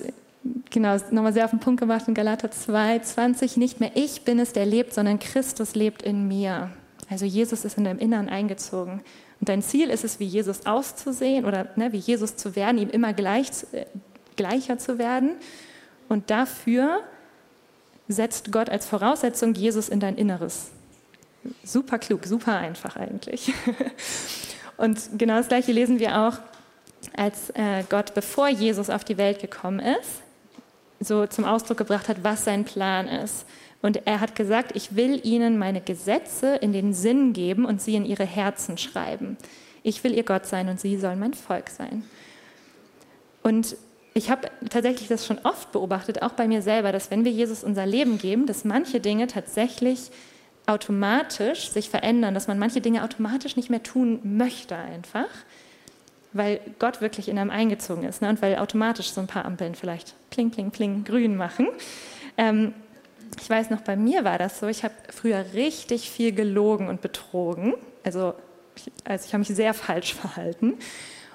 [0.69, 4.39] genau, nochmal sehr auf den Punkt gemacht in Galater 2, 20, nicht mehr ich bin
[4.39, 6.71] es, der lebt, sondern Christus lebt in mir.
[7.09, 9.01] Also Jesus ist in deinem Innern eingezogen.
[9.39, 12.89] Und dein Ziel ist es, wie Jesus auszusehen oder ne, wie Jesus zu werden, ihm
[12.89, 13.85] immer gleich, äh,
[14.35, 15.31] gleicher zu werden.
[16.09, 17.01] Und dafür
[18.07, 20.71] setzt Gott als Voraussetzung Jesus in dein Inneres.
[21.63, 23.53] Super klug, super einfach eigentlich.
[24.77, 26.39] Und genau das Gleiche lesen wir auch,
[27.15, 30.21] als äh, Gott, bevor Jesus auf die Welt gekommen ist,
[30.99, 33.45] so zum Ausdruck gebracht hat, was sein Plan ist.
[33.81, 37.95] Und er hat gesagt, ich will ihnen meine Gesetze in den Sinn geben und sie
[37.95, 39.37] in ihre Herzen schreiben.
[39.83, 42.03] Ich will ihr Gott sein und sie sollen mein Volk sein.
[43.43, 43.77] Und
[44.13, 47.63] ich habe tatsächlich das schon oft beobachtet, auch bei mir selber, dass wenn wir Jesus
[47.63, 50.09] unser Leben geben, dass manche Dinge tatsächlich
[50.65, 55.29] automatisch sich verändern, dass man manche Dinge automatisch nicht mehr tun möchte einfach,
[56.33, 58.29] weil Gott wirklich in einem eingezogen ist ne?
[58.29, 61.67] und weil automatisch so ein paar Ampeln vielleicht pling, pling, pling grün machen.
[62.37, 62.73] Ähm,
[63.41, 67.01] ich weiß noch, bei mir war das so, ich habe früher richtig viel gelogen und
[67.01, 67.73] betrogen.
[68.03, 68.33] Also,
[69.03, 70.75] also ich habe mich sehr falsch verhalten.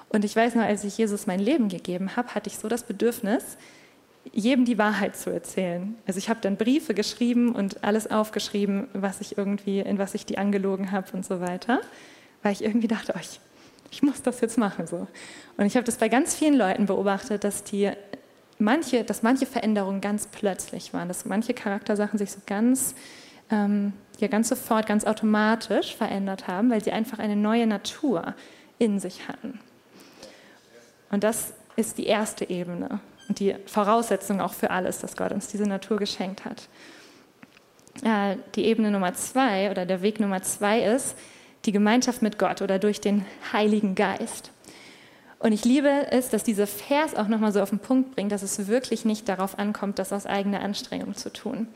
[0.09, 2.83] Und ich weiß noch, als ich Jesus mein Leben gegeben habe, hatte ich so das
[2.83, 3.57] Bedürfnis,
[4.31, 5.95] jedem die Wahrheit zu erzählen.
[6.07, 10.25] Also ich habe dann Briefe geschrieben und alles aufgeschrieben, was ich irgendwie, in was ich
[10.25, 11.81] die angelogen habe und so weiter,
[12.41, 13.39] weil ich irgendwie dachte, oh, ich
[13.93, 14.87] ich muss das jetzt machen.
[14.87, 15.07] So.
[15.55, 17.91] Und ich habe das bei ganz vielen Leuten beobachtet, dass, die
[18.57, 22.95] manche, dass manche Veränderungen ganz plötzlich waren, dass manche Charaktersachen sich so ganz,
[23.51, 28.33] ähm, ja, ganz sofort, ganz automatisch verändert haben, weil sie einfach eine neue Natur
[28.79, 29.59] in sich hatten.
[31.11, 35.49] Und das ist die erste Ebene und die Voraussetzung auch für alles, dass Gott uns
[35.49, 36.67] diese Natur geschenkt hat.
[38.03, 41.15] Äh, die Ebene Nummer zwei oder der Weg Nummer zwei ist,
[41.65, 44.51] die Gemeinschaft mit Gott oder durch den Heiligen Geist.
[45.39, 48.43] Und ich liebe es, dass dieser Vers auch nochmal so auf den Punkt bringt, dass
[48.43, 51.67] es wirklich nicht darauf ankommt, das aus eigener Anstrengung zu tun.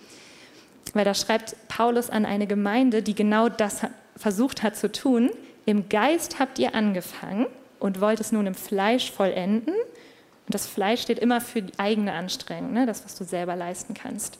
[0.94, 3.82] Weil da schreibt Paulus an eine Gemeinde, die genau das
[4.16, 5.32] versucht hat zu tun.
[5.66, 7.46] Im Geist habt ihr angefangen
[7.80, 9.74] und wollt es nun im Fleisch vollenden.
[9.74, 12.86] Und das Fleisch steht immer für die eigene Anstrengung, ne?
[12.86, 14.40] das, was du selber leisten kannst.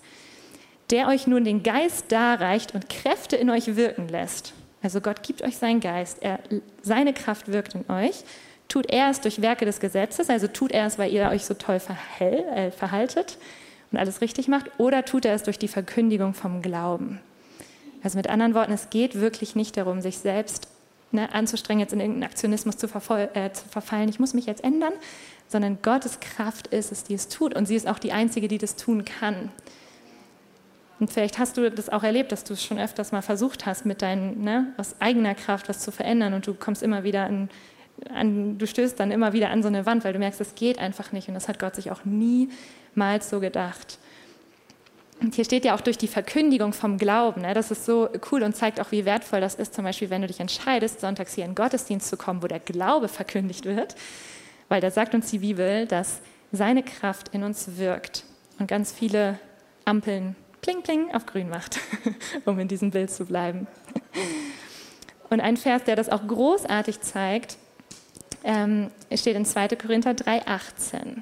[0.90, 4.54] Der euch nun den Geist darreicht und Kräfte in euch wirken lässt.
[4.88, 6.40] Also Gott gibt euch seinen Geist, er,
[6.82, 8.24] seine Kraft wirkt in euch.
[8.70, 11.56] Tut er es durch Werke des Gesetzes, also tut er es, weil ihr euch so
[11.56, 13.38] toll verhält, äh, verhaltet
[13.92, 17.20] und alles richtig macht, oder tut er es durch die Verkündigung vom Glauben?
[18.02, 20.70] Also mit anderen Worten, es geht wirklich nicht darum, sich selbst
[21.12, 24.94] ne, anzustrengen, jetzt in irgendeinen Aktionismus zu, äh, zu verfallen, ich muss mich jetzt ändern,
[25.50, 27.54] sondern Gottes Kraft ist es, die es tut.
[27.54, 29.52] Und sie ist auch die Einzige, die das tun kann.
[31.00, 33.86] Und vielleicht hast du das auch erlebt, dass du es schon öfters mal versucht hast,
[33.86, 36.34] mit deinen, ne, aus eigener Kraft was zu verändern.
[36.34, 37.50] Und du kommst immer wieder an,
[38.10, 40.80] an, du stößt dann immer wieder an so eine Wand, weil du merkst, es geht
[40.80, 41.28] einfach nicht.
[41.28, 44.00] Und das hat Gott sich auch niemals so gedacht.
[45.20, 48.44] Und hier steht ja auch durch die Verkündigung vom Glauben, ne, das ist so cool
[48.44, 51.44] und zeigt auch, wie wertvoll das ist, zum Beispiel, wenn du dich entscheidest, sonntags hier
[51.44, 53.96] in den Gottesdienst zu kommen, wo der Glaube verkündigt wird,
[54.70, 58.26] weil da sagt uns die Bibel, dass seine Kraft in uns wirkt
[58.60, 59.40] und ganz viele
[59.86, 61.80] Ampeln pling pling auf grün macht,
[62.46, 63.68] um in diesem Bild zu bleiben.
[65.30, 67.58] Und ein Vers, der das auch großartig zeigt,
[68.44, 69.70] ähm, steht in 2.
[69.70, 71.22] Korinther 3,18.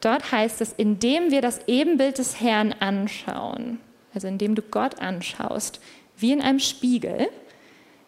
[0.00, 3.80] Dort heißt es, indem wir das Ebenbild des Herrn anschauen,
[4.14, 5.80] also indem du Gott anschaust,
[6.16, 7.28] wie in einem Spiegel,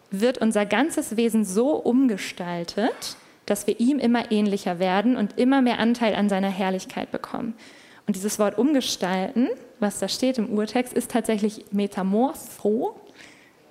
[0.09, 5.79] wird unser ganzes Wesen so umgestaltet, dass wir ihm immer ähnlicher werden und immer mehr
[5.79, 7.55] Anteil an seiner Herrlichkeit bekommen.
[8.05, 9.49] Und dieses Wort umgestalten,
[9.83, 12.95] was da steht im Urtext, ist tatsächlich metamorpho.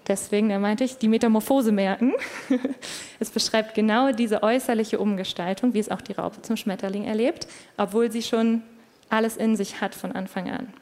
[0.07, 2.13] Deswegen, da meinte ich, die Metamorphose merken.
[3.21, 8.13] es beschreibt genau diese äußerliche Umgestaltung, wie es auch die Raupe zum Schmetterling erlebt, obwohl
[8.13, 8.63] sie schon
[9.09, 10.73] alles in sich hat von Anfang an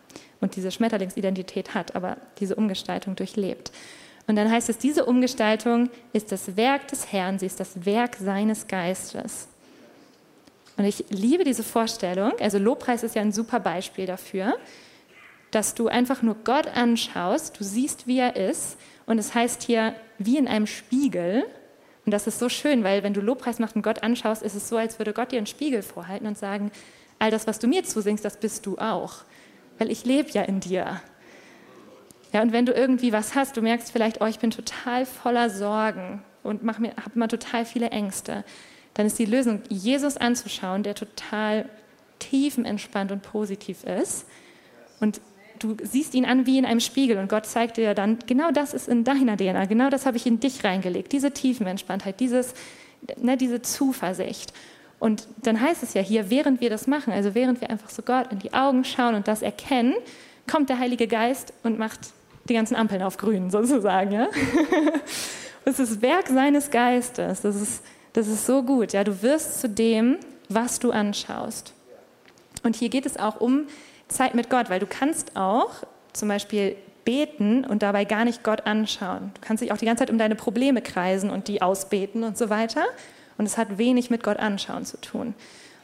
[0.41, 3.73] und diese Schmetterlingsidentität hat, aber diese Umgestaltung durchlebt.
[4.27, 8.17] Und dann heißt es, diese Umgestaltung ist das Werk des Herrn, sie ist das Werk
[8.17, 9.49] seines Geistes.
[10.77, 14.57] Und ich liebe diese Vorstellung, also Lobpreis ist ja ein super Beispiel dafür,
[15.51, 18.77] dass du einfach nur Gott anschaust, du siehst, wie er ist.
[19.07, 21.45] Und es heißt hier, wie in einem Spiegel.
[22.07, 24.69] Und das ist so schön, weil wenn du Lobpreis machst und Gott anschaust, ist es
[24.69, 26.71] so, als würde Gott dir einen Spiegel vorhalten und sagen,
[27.19, 29.25] all das, was du mir zusingst, das bist du auch.
[29.79, 31.01] Weil ich lebe ja in dir.
[32.33, 35.51] Ja, und wenn du irgendwie was hast, du merkst vielleicht, oh, ich bin total voller
[35.51, 38.45] Sorgen und habe immer total viele Ängste
[38.95, 41.69] dann ist die Lösung, Jesus anzuschauen, der total
[42.19, 44.27] tiefenentspannt und positiv ist.
[45.01, 45.21] Und
[45.61, 48.75] du siehst ihn an wie in einem Spiegel und Gott zeigt dir dann, genau das
[48.75, 52.55] ist in deiner DNA, genau das habe ich in dich reingelegt, diese Tiefenentspanntheit, dieses,
[53.17, 54.53] ne, diese Zuversicht.
[54.99, 58.03] Und dann heißt es ja hier, während wir das machen, also während wir einfach so
[58.03, 59.95] Gott in die Augen schauen und das erkennen,
[60.51, 62.01] kommt der Heilige Geist und macht
[62.49, 64.13] die ganzen Ampeln auf grün sozusagen.
[64.13, 64.29] Ja?
[65.63, 67.43] Das ist Werk seines Geistes.
[67.43, 68.93] Das ist das ist so gut.
[68.93, 70.19] Ja, du wirst zu dem,
[70.49, 71.73] was du anschaust.
[72.63, 73.67] Und hier geht es auch um
[74.11, 75.71] Zeit mit Gott, weil du kannst auch
[76.13, 79.31] zum Beispiel beten und dabei gar nicht Gott anschauen.
[79.35, 82.37] Du kannst dich auch die ganze Zeit um deine Probleme kreisen und die ausbeten und
[82.37, 82.85] so weiter.
[83.39, 85.35] Und es hat wenig mit Gott anschauen zu tun.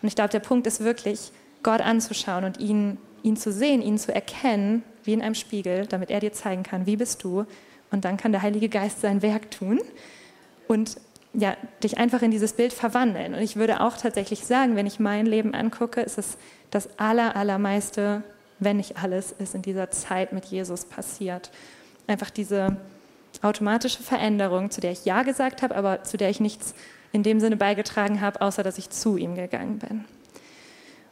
[0.03, 3.99] Und ich glaube, der Punkt ist wirklich, Gott anzuschauen und ihn, ihn zu sehen, ihn
[3.99, 7.47] zu erkennen, wie in einem Spiegel, damit er dir zeigen kann, wie bist du.
[7.91, 9.81] Und dann kann der Heilige Geist sein Werk tun.
[10.69, 10.97] Und
[11.37, 13.35] ja, dich einfach in dieses Bild verwandeln.
[13.35, 16.39] Und ich würde auch tatsächlich sagen, wenn ich mein Leben angucke, ist es
[16.71, 18.23] das aller, allermeiste,
[18.59, 21.51] wenn nicht alles, ist in dieser Zeit mit Jesus passiert.
[22.07, 22.79] Einfach diese
[23.43, 26.75] automatische Veränderung, zu der ich Ja gesagt habe, aber zu der ich nichts
[27.13, 30.05] in dem Sinne beigetragen habe, außer dass ich zu ihm gegangen bin.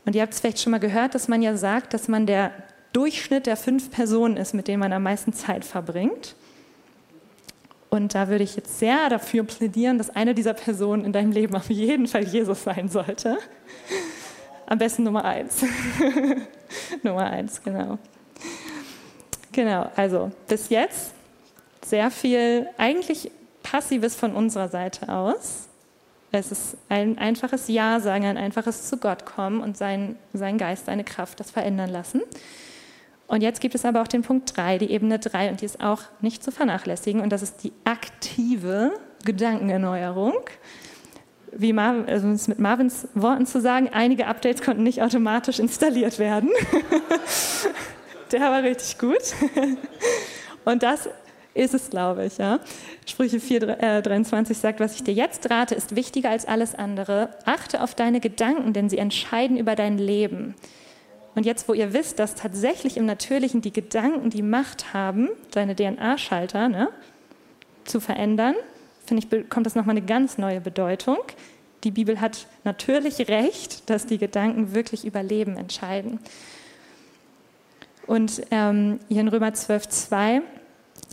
[0.07, 2.51] Und ihr habt es vielleicht schon mal gehört, dass man ja sagt, dass man der
[2.95, 6.35] Durchschnitt der fünf Personen ist, mit denen man am meisten Zeit verbringt.
[7.95, 11.55] Und da würde ich jetzt sehr dafür plädieren, dass eine dieser Personen in deinem Leben
[11.55, 13.39] auf jeden Fall Jesus sein sollte.
[14.67, 15.65] Am besten Nummer eins.
[17.05, 17.99] Nummer eins, genau.
[19.53, 21.13] Genau, also bis jetzt
[21.85, 23.31] sehr viel eigentlich
[23.63, 25.69] Passives von unserer Seite aus.
[26.33, 30.87] Es ist ein einfaches Ja sagen, ein einfaches zu Gott kommen und sein, sein Geist,
[30.87, 32.23] seine Kraft das verändern lassen.
[33.27, 35.83] Und jetzt gibt es aber auch den Punkt 3, die Ebene 3, und die ist
[35.83, 38.93] auch nicht zu vernachlässigen, und das ist die aktive
[39.25, 40.35] Gedankenerneuerung.
[41.53, 46.19] Wie Marvin, also es mit Marvins Worten zu sagen, einige Updates konnten nicht automatisch installiert
[46.19, 46.51] werden.
[48.33, 49.23] Der war richtig gut.
[50.65, 51.09] Und das
[51.55, 52.39] ist es, glaube ich.
[52.39, 52.59] Ja.
[53.07, 57.31] Sprüche 4, äh, 23 sagt, was ich dir jetzt rate, ist wichtiger als alles andere.
[57.45, 60.57] Achte auf deine Gedanken, denn sie entscheiden über dein Leben.
[61.35, 65.75] Und jetzt, wo ihr wisst, dass tatsächlich im Natürlichen die Gedanken die Macht haben, deine
[65.75, 66.91] DNA-Schalter ne,
[67.85, 68.55] zu verändern,
[69.05, 71.19] finde ich, bekommt das nochmal eine ganz neue Bedeutung.
[71.83, 76.21] Die Bibel hat natürlich recht, dass die Gedanken wirklich über Leben entscheiden.
[78.07, 80.43] Und ähm, hier in Römer 12, 2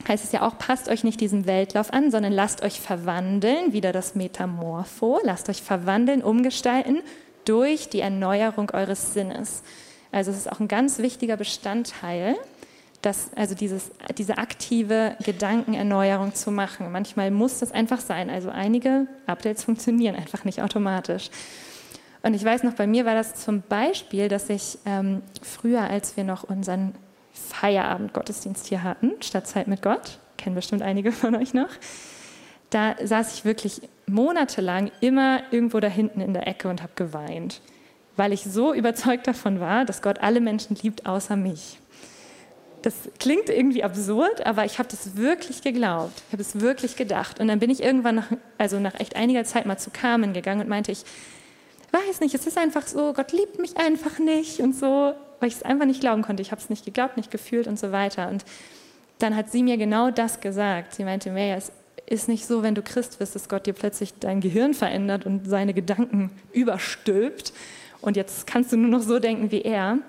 [0.07, 3.91] heißt es ja auch, passt euch nicht diesem Weltlauf an, sondern lasst euch verwandeln, wieder
[3.91, 7.01] das Metamorpho, lasst euch verwandeln, umgestalten
[7.45, 9.63] durch die Erneuerung eures Sinnes.
[10.12, 12.36] Also es ist auch ein ganz wichtiger Bestandteil,
[13.01, 16.91] das, also dieses, diese aktive Gedankenerneuerung zu machen.
[16.91, 18.30] Manchmal muss das einfach sein.
[18.30, 21.30] Also einige Updates funktionieren einfach nicht automatisch.
[22.24, 26.16] Und ich weiß noch, bei mir war das zum Beispiel, dass ich ähm, früher, als
[26.16, 26.93] wir noch unseren
[27.34, 31.70] Feierabend-Gottesdienst hier hatten, Stadtzeit mit Gott, kennen bestimmt einige von euch noch,
[32.70, 37.62] da saß ich wirklich monatelang immer irgendwo da hinten in der Ecke und habe geweint,
[38.18, 41.80] weil ich so überzeugt davon war, dass Gott alle Menschen liebt außer mich.
[42.82, 46.24] Das klingt irgendwie absurd, aber ich habe das wirklich geglaubt.
[46.28, 47.39] Ich habe es wirklich gedacht.
[47.39, 50.62] Und dann bin ich irgendwann, nach, also nach echt einiger Zeit mal zu Carmen gegangen
[50.62, 51.03] und meinte, ich
[51.91, 55.55] weiß nicht, es ist einfach so, Gott liebt mich einfach nicht und so, weil ich
[55.55, 56.41] es einfach nicht glauben konnte.
[56.41, 58.30] Ich habe es nicht geglaubt, nicht gefühlt und so weiter.
[58.30, 58.45] Und
[59.20, 60.95] dann hat sie mir genau das gesagt.
[60.95, 61.72] Sie meinte, Maya, es
[62.07, 65.47] ist nicht so, wenn du Christ wirst, dass Gott dir plötzlich dein Gehirn verändert und
[65.47, 67.53] seine Gedanken überstülpt
[68.02, 69.99] und jetzt kannst du nur noch so denken wie er,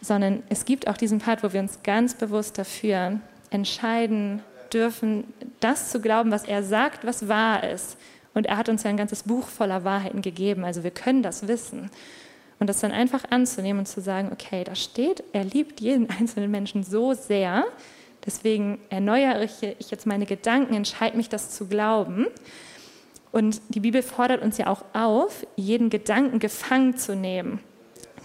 [0.00, 4.42] sondern es gibt auch diesen Part, wo wir uns ganz bewusst dafür entscheiden
[4.72, 5.24] dürfen,
[5.60, 7.96] das zu glauben, was er sagt, was wahr ist.
[8.34, 11.46] Und er hat uns ja ein ganzes Buch voller Wahrheiten gegeben, also wir können das
[11.46, 11.90] wissen.
[12.58, 16.50] Und das dann einfach anzunehmen und zu sagen, okay, da steht, er liebt jeden einzelnen
[16.50, 17.64] Menschen so sehr,
[18.26, 22.26] deswegen erneuere ich jetzt meine Gedanken, entscheide mich, das zu glauben.
[23.34, 27.60] Und die Bibel fordert uns ja auch auf, jeden Gedanken gefangen zu nehmen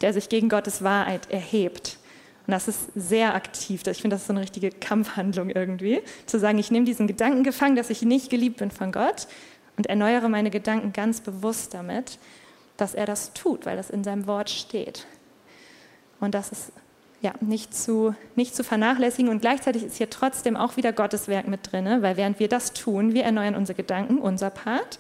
[0.02, 1.98] der sich gegen Gottes Wahrheit erhebt.
[2.48, 3.86] Und das ist sehr aktiv.
[3.86, 6.02] Ich finde, das ist so eine richtige Kampfhandlung irgendwie.
[6.26, 9.28] Zu sagen, ich nehme diesen Gedanken gefangen, dass ich nicht geliebt bin von Gott
[9.78, 12.18] und erneuere meine Gedanken ganz bewusst damit,
[12.78, 15.06] dass er das tut, weil das in seinem Wort steht.
[16.20, 16.72] Und das ist
[17.22, 19.30] ja, nicht, zu, nicht zu vernachlässigen.
[19.30, 22.74] Und gleichzeitig ist hier trotzdem auch wieder Gottes Werk mit drin, weil während wir das
[22.74, 25.00] tun, wir erneuern unsere Gedanken, unser Part.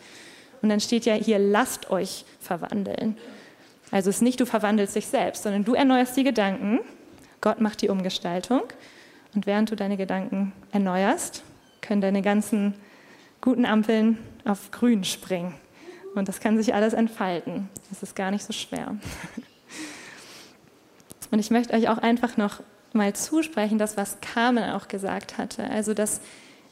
[0.61, 3.17] Und dann steht ja hier, lasst euch verwandeln.
[3.91, 6.79] Also es ist nicht, du verwandelst dich selbst, sondern du erneuerst die Gedanken,
[7.41, 8.63] Gott macht die Umgestaltung
[9.33, 11.43] und während du deine Gedanken erneuerst,
[11.81, 12.75] können deine ganzen
[13.41, 15.55] guten Ampeln auf grün springen.
[16.15, 17.69] Und das kann sich alles entfalten.
[17.89, 18.95] Das ist gar nicht so schwer.
[21.31, 22.61] Und ich möchte euch auch einfach noch
[22.93, 25.63] mal zusprechen, das, was Carmen auch gesagt hatte.
[25.69, 26.21] Also, dass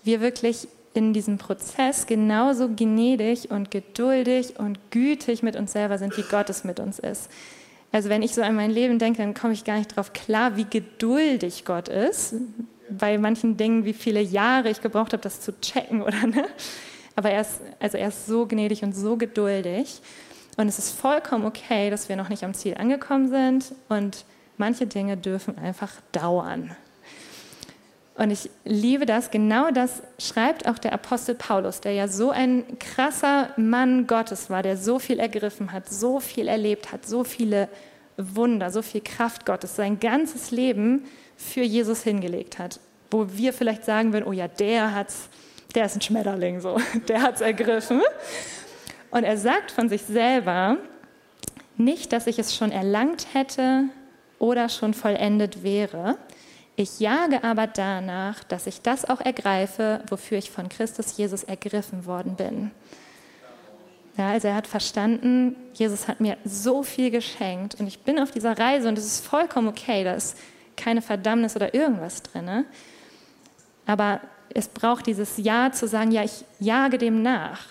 [0.03, 6.18] wir wirklich in diesem Prozess genauso gnädig und geduldig und gütig mit uns selber sind,
[6.18, 7.30] wie Gott es mit uns ist.
[7.91, 10.58] Also wenn ich so an mein Leben denke, dann komme ich gar nicht darauf klar,
[10.58, 12.36] wie geduldig Gott ist.
[12.89, 16.45] Bei manchen Dingen, wie viele Jahre ich gebraucht habe, das zu checken oder ne.
[17.16, 20.01] Aber er ist, also er ist so gnädig und so geduldig.
[20.58, 23.76] Und es ist vollkommen okay, dass wir noch nicht am Ziel angekommen sind.
[23.89, 24.26] Und
[24.58, 26.76] manche Dinge dürfen einfach dauern.
[28.18, 32.80] Und ich liebe das, genau das schreibt auch der Apostel Paulus, der ja so ein
[32.80, 37.70] krasser Mann Gottes war, der so viel ergriffen hat, so viel erlebt hat, so viele
[38.18, 41.05] Wunder, so viel Kraft Gottes, sein ganzes Leben
[41.36, 42.80] für Jesus hingelegt hat.
[43.12, 45.30] Wo wir vielleicht sagen würden, oh ja, der hat's,
[45.76, 48.01] der ist ein Schmetterling, so, der hat's ergriffen.
[49.12, 50.78] Und er sagt von sich selber,
[51.78, 53.84] nicht, dass ich es schon erlangt hätte
[54.39, 56.17] oder schon vollendet wäre,
[56.79, 62.05] ich jage aber danach, dass ich das auch ergreife, wofür ich von Christus Jesus ergriffen
[62.05, 62.69] worden bin.
[64.15, 68.29] Ja, also er hat verstanden, Jesus hat mir so viel geschenkt und ich bin auf
[68.29, 70.38] dieser Reise und es ist vollkommen okay, da ist
[70.75, 72.65] keine Verdammnis oder irgendwas drin.
[73.88, 74.21] Aber
[74.53, 77.61] es braucht dieses Ja zu sagen, ja, ich jage dem nach.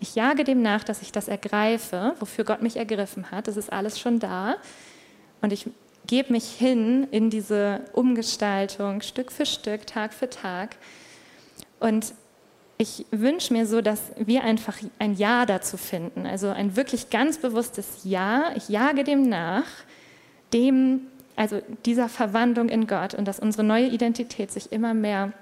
[0.00, 3.46] Ich jage dem nach, dass ich das ergreife, wofür Gott mich ergriffen hat.
[3.46, 4.56] Das ist alles schon da.
[5.42, 5.66] Und ich
[6.06, 10.76] gebe mich hin in diese Umgestaltung Stück für Stück, Tag für Tag.
[11.80, 12.14] Und
[12.76, 17.38] ich wünsche mir so, dass wir einfach ein Ja dazu finden, also ein wirklich ganz
[17.38, 18.52] bewusstes Ja.
[18.56, 19.66] Ich jage dem nach,
[20.52, 21.02] dem,
[21.36, 25.32] also dieser Verwandlung in Gott und dass unsere neue Identität sich immer mehr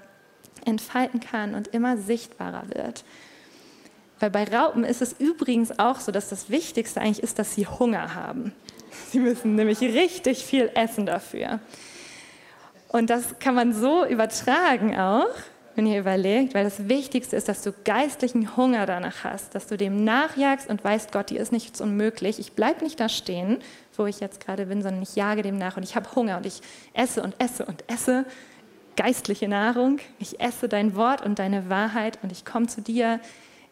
[0.65, 3.03] entfalten kann und immer sichtbarer wird.
[4.19, 7.67] Weil bei Raupen ist es übrigens auch so, dass das Wichtigste eigentlich ist, dass sie
[7.67, 8.53] Hunger haben.
[9.11, 11.59] Sie müssen nämlich richtig viel essen dafür.
[12.89, 15.29] Und das kann man so übertragen auch,
[15.75, 19.77] wenn ihr überlegt, weil das Wichtigste ist, dass du geistlichen Hunger danach hast, dass du
[19.77, 22.37] dem nachjagst und weißt, Gott, dir ist nichts unmöglich.
[22.37, 23.59] Ich bleibe nicht da stehen,
[23.97, 26.45] wo ich jetzt gerade bin, sondern ich jage dem nach und ich habe Hunger und
[26.45, 26.61] ich
[26.93, 28.25] esse und esse und esse
[28.95, 29.97] geistliche Nahrung.
[30.19, 33.19] Ich esse dein Wort und deine Wahrheit und ich komme zu dir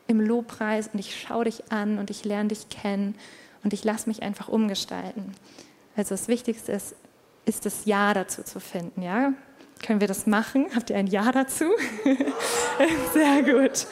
[0.08, 3.16] im Lobpreis und ich schaue dich an und ich lerne dich kennen
[3.64, 5.34] und ich lasse mich einfach umgestalten.
[5.96, 6.96] Also das Wichtigste ist,
[7.46, 9.02] ist das Ja dazu zu finden.
[9.02, 9.34] Ja?
[9.86, 10.68] Können wir das machen?
[10.76, 11.66] Habt ihr ein Ja dazu?
[13.14, 13.88] Sehr gut.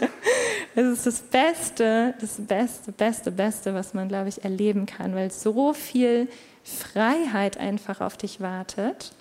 [0.75, 5.31] Es ist das Beste, das Beste, Beste, Beste, was man, glaube ich, erleben kann, weil
[5.31, 6.27] so viel
[6.63, 9.13] Freiheit einfach auf dich wartet.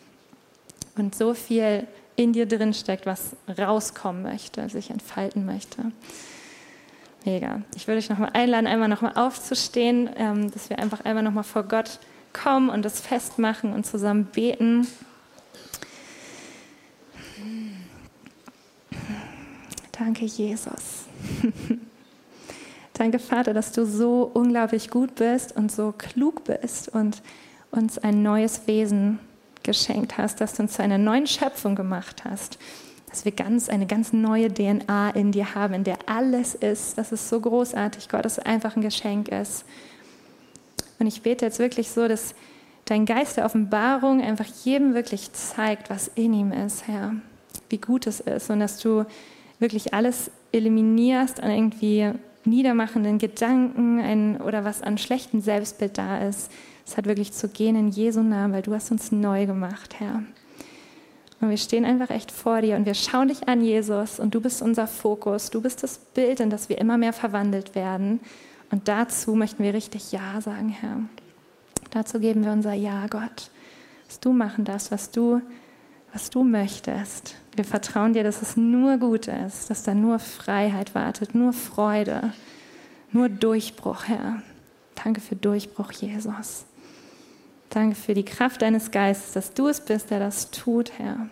[0.96, 1.86] und so viel
[2.16, 5.92] in dir drin steckt, was rauskommen möchte, sich entfalten möchte.
[7.28, 7.60] Mega.
[7.76, 11.62] Ich würde euch nochmal einladen, einmal nochmal aufzustehen, ähm, dass wir einfach einmal nochmal vor
[11.62, 11.98] Gott
[12.32, 14.86] kommen und das festmachen und zusammen beten.
[19.92, 21.04] Danke, Jesus.
[22.94, 27.20] Danke, Vater, dass du so unglaublich gut bist und so klug bist und
[27.70, 29.18] uns ein neues Wesen
[29.64, 32.58] geschenkt hast, dass du uns zu einer neuen Schöpfung gemacht hast,
[33.10, 36.98] dass wir ganz, eine ganz neue DNA in dir haben, in der alles ist.
[36.98, 39.64] Das ist so großartig, Gott, dass es einfach ein Geschenk ist.
[40.98, 42.34] Und ich bete jetzt wirklich so, dass
[42.84, 47.14] dein Geist der Offenbarung einfach jedem wirklich zeigt, was in ihm ist, Herr,
[47.68, 49.04] wie gut es ist und dass du
[49.58, 52.12] wirklich alles eliminierst an irgendwie
[52.44, 56.50] niedermachenden Gedanken ein, oder was an schlechtem Selbstbild da ist.
[56.86, 60.22] Es hat wirklich zu gehen in Jesu Namen, weil du hast uns neu gemacht, Herr.
[61.40, 64.40] Und wir stehen einfach echt vor dir und wir schauen dich an, Jesus, und du
[64.40, 65.50] bist unser Fokus.
[65.50, 68.20] Du bist das Bild, in das wir immer mehr verwandelt werden.
[68.70, 71.00] Und dazu möchten wir richtig Ja sagen, Herr.
[71.90, 73.50] Dazu geben wir unser Ja, Gott.
[74.06, 75.40] Dass du machen darfst, was du,
[76.12, 77.36] was du möchtest.
[77.54, 82.32] Wir vertrauen dir, dass es nur gut ist, dass da nur Freiheit wartet, nur Freude,
[83.12, 84.42] nur Durchbruch, Herr.
[85.02, 86.67] Danke für Durchbruch, Jesus.
[87.70, 91.28] Danke für die Kraft deines Geistes, dass du es bist, der das tut, Herr.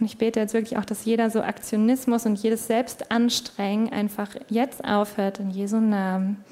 [0.00, 4.84] Und ich bete jetzt wirklich auch, dass jeder so Aktionismus und jedes Selbstanstrengen einfach jetzt
[4.84, 6.44] aufhört in Jesu Namen.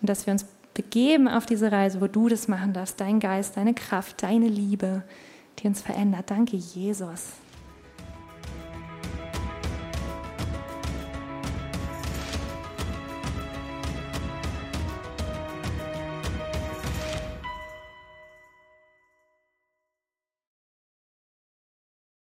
[0.00, 3.56] Und dass wir uns begeben auf diese Reise, wo du das machen darfst, dein Geist,
[3.56, 5.02] deine Kraft, deine Liebe
[5.62, 6.30] die uns verändert.
[6.30, 7.28] Danke, Jesus.